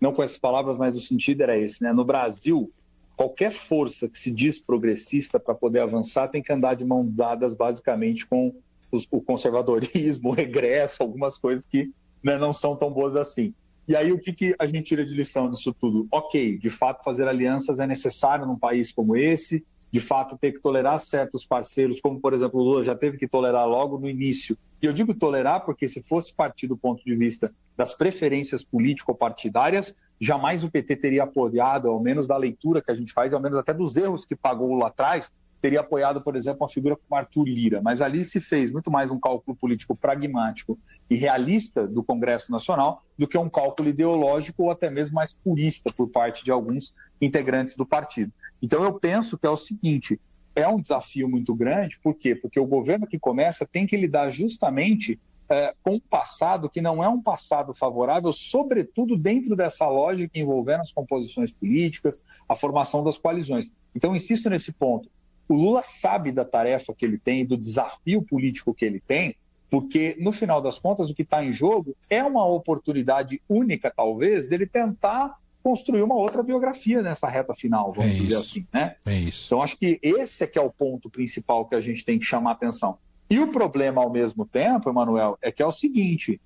Não 0.00 0.14
com 0.14 0.22
essas 0.22 0.38
palavras, 0.38 0.78
mas 0.78 0.96
o 0.96 1.00
sentido 1.00 1.42
era 1.42 1.58
esse, 1.58 1.82
né? 1.82 1.92
No 1.92 2.04
Brasil, 2.04 2.72
qualquer 3.20 3.52
força 3.52 4.08
que 4.08 4.18
se 4.18 4.30
diz 4.30 4.58
progressista 4.58 5.38
para 5.38 5.54
poder 5.54 5.80
avançar 5.80 6.28
tem 6.28 6.42
que 6.42 6.50
andar 6.50 6.72
de 6.72 6.86
mão 6.86 7.06
dadas 7.06 7.54
basicamente 7.54 8.26
com 8.26 8.54
os, 8.90 9.06
o 9.10 9.20
conservadorismo, 9.20 10.30
o 10.32 10.32
regresso, 10.32 11.02
algumas 11.02 11.36
coisas 11.36 11.66
que 11.66 11.90
né, 12.24 12.38
não 12.38 12.54
são 12.54 12.74
tão 12.74 12.90
boas 12.90 13.16
assim. 13.16 13.52
E 13.86 13.94
aí, 13.94 14.10
o 14.10 14.18
que, 14.18 14.32
que 14.32 14.56
a 14.58 14.64
gente 14.64 14.84
tira 14.84 15.04
de 15.04 15.14
lição 15.14 15.50
disso 15.50 15.74
tudo? 15.78 16.08
Ok, 16.10 16.56
de 16.56 16.70
fato, 16.70 17.04
fazer 17.04 17.28
alianças 17.28 17.78
é 17.78 17.86
necessário 17.86 18.46
num 18.46 18.58
país 18.58 18.90
como 18.90 19.14
esse, 19.14 19.66
de 19.92 20.00
fato, 20.00 20.38
ter 20.38 20.52
que 20.52 20.60
tolerar 20.60 20.98
certos 21.00 21.44
parceiros, 21.44 22.00
como, 22.00 22.20
por 22.20 22.32
exemplo, 22.32 22.60
o 22.60 22.62
Lula 22.62 22.84
já 22.84 22.94
teve 22.94 23.18
que 23.18 23.26
tolerar 23.26 23.66
logo 23.66 23.98
no 23.98 24.08
início. 24.08 24.56
E 24.80 24.86
eu 24.86 24.92
digo 24.92 25.14
tolerar 25.14 25.64
porque, 25.64 25.88
se 25.88 26.02
fosse 26.02 26.32
partir 26.32 26.68
do 26.68 26.76
ponto 26.76 27.04
de 27.04 27.14
vista 27.16 27.52
das 27.76 27.94
preferências 27.94 28.62
político-partidárias, 28.62 29.94
jamais 30.20 30.62
o 30.62 30.70
PT 30.70 30.96
teria 30.96 31.24
apoiado, 31.24 31.88
ao 31.88 32.00
menos 32.00 32.26
da 32.26 32.36
leitura 32.36 32.80
que 32.80 32.90
a 32.90 32.94
gente 32.94 33.12
faz, 33.12 33.34
ao 33.34 33.40
menos 33.40 33.58
até 33.58 33.74
dos 33.74 33.96
erros 33.96 34.24
que 34.24 34.36
pagou 34.36 34.74
lá 34.76 34.88
atrás, 34.88 35.32
teria 35.60 35.80
apoiado, 35.80 36.22
por 36.22 36.36
exemplo, 36.36 36.62
uma 36.62 36.68
figura 36.68 36.96
como 36.96 37.18
Arthur 37.18 37.44
Lira. 37.44 37.82
Mas 37.82 38.00
ali 38.00 38.24
se 38.24 38.40
fez 38.40 38.70
muito 38.70 38.90
mais 38.90 39.10
um 39.10 39.20
cálculo 39.20 39.56
político 39.56 39.94
pragmático 39.94 40.78
e 41.08 41.14
realista 41.14 41.86
do 41.86 42.02
Congresso 42.02 42.50
Nacional 42.50 43.02
do 43.18 43.28
que 43.28 43.36
um 43.36 43.50
cálculo 43.50 43.88
ideológico 43.88 44.64
ou 44.64 44.70
até 44.70 44.88
mesmo 44.88 45.16
mais 45.16 45.32
purista 45.32 45.92
por 45.92 46.08
parte 46.08 46.44
de 46.44 46.50
alguns 46.50 46.94
integrantes 47.20 47.76
do 47.76 47.84
partido. 47.84 48.32
Então 48.62 48.82
eu 48.84 48.94
penso 48.94 49.38
que 49.38 49.46
é 49.46 49.50
o 49.50 49.56
seguinte: 49.56 50.20
é 50.54 50.66
um 50.68 50.80
desafio 50.80 51.28
muito 51.28 51.54
grande, 51.54 51.98
por 52.02 52.14
quê? 52.14 52.34
Porque 52.34 52.58
o 52.58 52.66
governo 52.66 53.06
que 53.06 53.18
começa 53.18 53.66
tem 53.66 53.86
que 53.86 53.96
lidar 53.96 54.30
justamente 54.30 55.18
é, 55.48 55.74
com 55.82 55.94
um 55.94 56.00
passado 56.00 56.70
que 56.70 56.80
não 56.80 57.02
é 57.02 57.08
um 57.08 57.20
passado 57.20 57.74
favorável, 57.74 58.32
sobretudo 58.32 59.16
dentro 59.16 59.56
dessa 59.56 59.88
lógica 59.88 60.38
envolvendo 60.38 60.82
as 60.82 60.92
composições 60.92 61.52
políticas, 61.52 62.22
a 62.48 62.54
formação 62.54 63.02
das 63.02 63.18
coalizões. 63.18 63.72
Então, 63.94 64.14
insisto 64.14 64.48
nesse 64.48 64.72
ponto. 64.72 65.10
O 65.48 65.54
Lula 65.54 65.82
sabe 65.82 66.30
da 66.30 66.44
tarefa 66.44 66.94
que 66.94 67.04
ele 67.04 67.18
tem, 67.18 67.44
do 67.44 67.56
desafio 67.56 68.22
político 68.22 68.72
que 68.72 68.84
ele 68.84 69.00
tem, 69.00 69.34
porque, 69.68 70.16
no 70.20 70.30
final 70.30 70.62
das 70.62 70.78
contas, 70.78 71.10
o 71.10 71.14
que 71.14 71.22
está 71.22 71.44
em 71.44 71.52
jogo 71.52 71.96
é 72.08 72.22
uma 72.22 72.46
oportunidade 72.46 73.42
única, 73.48 73.92
talvez, 73.94 74.48
dele 74.48 74.66
tentar 74.66 75.36
construir 75.62 76.02
uma 76.02 76.14
outra 76.14 76.42
biografia 76.42 77.02
nessa 77.02 77.28
reta 77.28 77.54
final, 77.54 77.92
vamos 77.92 78.12
é 78.12 78.14
dizer 78.14 78.36
assim, 78.36 78.66
né? 78.72 78.96
É 79.04 79.14
isso. 79.14 79.46
Então, 79.46 79.62
acho 79.62 79.76
que 79.76 79.98
esse 80.02 80.44
é 80.44 80.46
que 80.46 80.58
é 80.58 80.62
o 80.62 80.70
ponto 80.70 81.10
principal 81.10 81.66
que 81.66 81.74
a 81.74 81.80
gente 81.80 82.04
tem 82.04 82.18
que 82.18 82.24
chamar 82.24 82.52
atenção. 82.52 82.98
E 83.28 83.38
o 83.38 83.48
problema, 83.48 84.02
ao 84.02 84.10
mesmo 84.10 84.44
tempo, 84.44 84.88
Emanuel, 84.88 85.38
é 85.40 85.52
que 85.52 85.62
é 85.62 85.66
o 85.66 85.72
seguinte: 85.72 86.40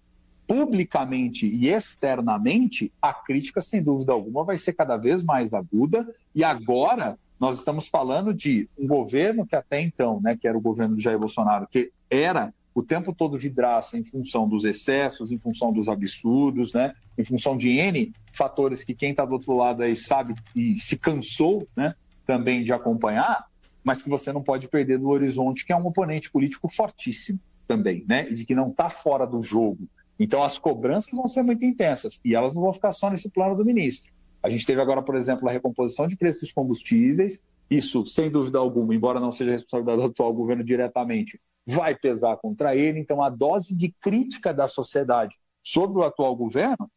publicamente 0.46 1.46
e 1.46 1.68
externamente, 1.68 2.92
a 3.00 3.12
crítica, 3.12 3.60
sem 3.60 3.82
dúvida 3.82 4.12
alguma, 4.12 4.44
vai 4.44 4.58
ser 4.58 4.74
cada 4.74 4.96
vez 4.96 5.22
mais 5.22 5.54
aguda. 5.54 6.06
E 6.34 6.44
agora 6.44 7.18
nós 7.38 7.58
estamos 7.58 7.88
falando 7.88 8.34
de 8.34 8.68
um 8.78 8.86
governo 8.86 9.46
que 9.46 9.56
até 9.56 9.80
então, 9.80 10.20
né, 10.20 10.36
que 10.36 10.46
era 10.46 10.56
o 10.56 10.60
governo 10.60 10.96
de 10.96 11.02
Jair 11.02 11.18
Bolsonaro, 11.18 11.66
que 11.66 11.90
era 12.10 12.52
o 12.74 12.82
tempo 12.82 13.14
todo 13.14 13.38
vidraça 13.38 13.96
em 13.96 14.04
função 14.04 14.48
dos 14.48 14.64
excessos, 14.64 15.30
em 15.30 15.38
função 15.38 15.72
dos 15.72 15.88
absurdos, 15.88 16.72
né, 16.72 16.94
em 17.16 17.24
função 17.24 17.56
de 17.56 17.70
N 17.70 18.12
fatores 18.32 18.82
que 18.82 18.94
quem 18.94 19.12
está 19.12 19.24
do 19.24 19.34
outro 19.34 19.56
lado 19.56 19.82
aí 19.82 19.94
sabe 19.94 20.34
e 20.56 20.76
se 20.78 20.98
cansou 20.98 21.68
né, 21.76 21.94
também 22.26 22.64
de 22.64 22.72
acompanhar 22.72 23.46
mas 23.84 24.02
que 24.02 24.08
você 24.08 24.32
não 24.32 24.42
pode 24.42 24.66
perder 24.66 24.98
do 24.98 25.10
horizonte, 25.10 25.66
que 25.66 25.72
é 25.72 25.76
um 25.76 25.86
oponente 25.86 26.30
político 26.30 26.68
fortíssimo 26.74 27.38
também, 27.66 28.02
né? 28.08 28.28
E 28.30 28.34
de 28.34 28.44
que 28.44 28.54
não 28.54 28.70
está 28.70 28.88
fora 28.88 29.26
do 29.26 29.42
jogo. 29.42 29.86
Então 30.18 30.42
as 30.42 30.58
cobranças 30.58 31.12
vão 31.12 31.28
ser 31.28 31.42
muito 31.42 31.64
intensas 31.64 32.18
e 32.24 32.34
elas 32.34 32.54
não 32.54 32.62
vão 32.62 32.72
ficar 32.72 32.92
só 32.92 33.10
nesse 33.10 33.28
plano 33.28 33.54
do 33.54 33.64
ministro. 33.64 34.10
A 34.42 34.48
gente 34.48 34.66
teve 34.66 34.80
agora, 34.80 35.02
por 35.02 35.16
exemplo, 35.16 35.48
a 35.48 35.52
recomposição 35.52 36.08
de 36.08 36.16
preços 36.16 36.40
dos 36.40 36.52
combustíveis. 36.52 37.42
Isso, 37.70 38.06
sem 38.06 38.30
dúvida 38.30 38.58
alguma, 38.58 38.94
embora 38.94 39.20
não 39.20 39.32
seja 39.32 39.52
responsabilidade 39.52 40.02
do 40.02 40.10
atual 40.10 40.32
governo 40.32 40.64
diretamente, 40.64 41.40
vai 41.66 41.94
pesar 41.94 42.36
contra 42.36 42.76
ele. 42.76 42.98
Então, 42.98 43.22
a 43.22 43.30
dose 43.30 43.74
de 43.74 43.94
crítica 44.00 44.52
da 44.52 44.68
sociedade 44.68 45.34
sobre 45.62 45.98
o 45.98 46.04
atual 46.04 46.36
governo 46.36 46.90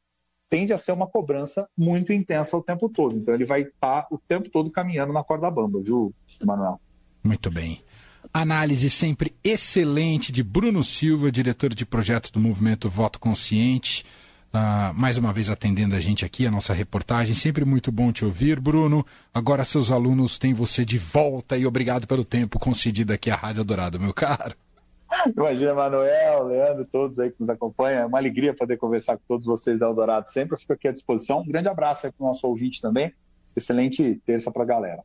tende 0.49 0.73
a 0.73 0.77
ser 0.77 0.91
uma 0.91 1.07
cobrança 1.07 1.67
muito 1.77 2.13
intensa 2.13 2.57
o 2.57 2.63
tempo 2.63 2.89
todo. 2.89 3.15
Então 3.15 3.33
ele 3.33 3.45
vai 3.45 3.61
estar 3.61 4.03
tá 4.03 4.07
o 4.11 4.17
tempo 4.17 4.49
todo 4.49 4.69
caminhando 4.69 5.13
na 5.13 5.23
corda 5.23 5.49
bamba, 5.49 5.81
viu, 5.81 6.13
Manuel? 6.43 6.79
Muito 7.23 7.51
bem. 7.51 7.81
Análise 8.33 8.89
sempre 8.89 9.35
excelente 9.43 10.31
de 10.31 10.43
Bruno 10.43 10.83
Silva, 10.83 11.31
diretor 11.31 11.73
de 11.73 11.85
projetos 11.85 12.31
do 12.31 12.39
movimento 12.39 12.89
Voto 12.89 13.19
Consciente. 13.19 14.03
Uh, 14.57 14.91
mais 14.95 15.19
uma 15.19 15.31
vez 15.31 15.51
atendendo 15.51 15.95
a 15.95 15.99
gente 15.99 16.25
aqui, 16.25 16.47
a 16.47 16.51
nossa 16.51 16.73
reportagem. 16.73 17.35
Sempre 17.35 17.63
muito 17.63 17.91
bom 17.91 18.11
te 18.11 18.25
ouvir, 18.25 18.59
Bruno. 18.59 19.05
Agora 19.31 19.63
seus 19.63 19.91
alunos 19.91 20.39
têm 20.39 20.51
você 20.51 20.83
de 20.83 20.97
volta 20.97 21.55
e 21.55 21.65
obrigado 21.65 22.07
pelo 22.07 22.25
tempo 22.25 22.57
concedido 22.57 23.13
aqui 23.13 23.29
à 23.29 23.35
Rádio 23.35 23.63
Dourado, 23.63 23.99
meu 23.99 24.13
caro. 24.13 24.55
Imagina, 25.37 25.75
Manuel, 25.75 26.47
Leandro, 26.47 26.85
todos 26.91 27.19
aí 27.19 27.29
que 27.29 27.39
nos 27.39 27.49
acompanham. 27.49 28.01
É 28.01 28.05
uma 28.07 28.17
alegria 28.17 28.53
poder 28.53 28.77
conversar 28.77 29.17
com 29.17 29.23
todos 29.27 29.45
vocês 29.45 29.77
da 29.77 29.85
Eldorado 29.85 30.27
sempre. 30.29 30.57
Fico 30.57 30.73
aqui 30.73 30.87
à 30.87 30.91
disposição. 30.91 31.41
Um 31.41 31.47
grande 31.47 31.69
abraço 31.69 32.07
aí 32.07 32.11
para 32.11 32.23
o 32.25 32.27
nosso 32.27 32.47
ouvinte 32.47 32.81
também. 32.81 33.13
Excelente 33.55 34.19
terça 34.25 34.51
para 34.51 34.63
a 34.63 34.65
galera. 34.65 35.03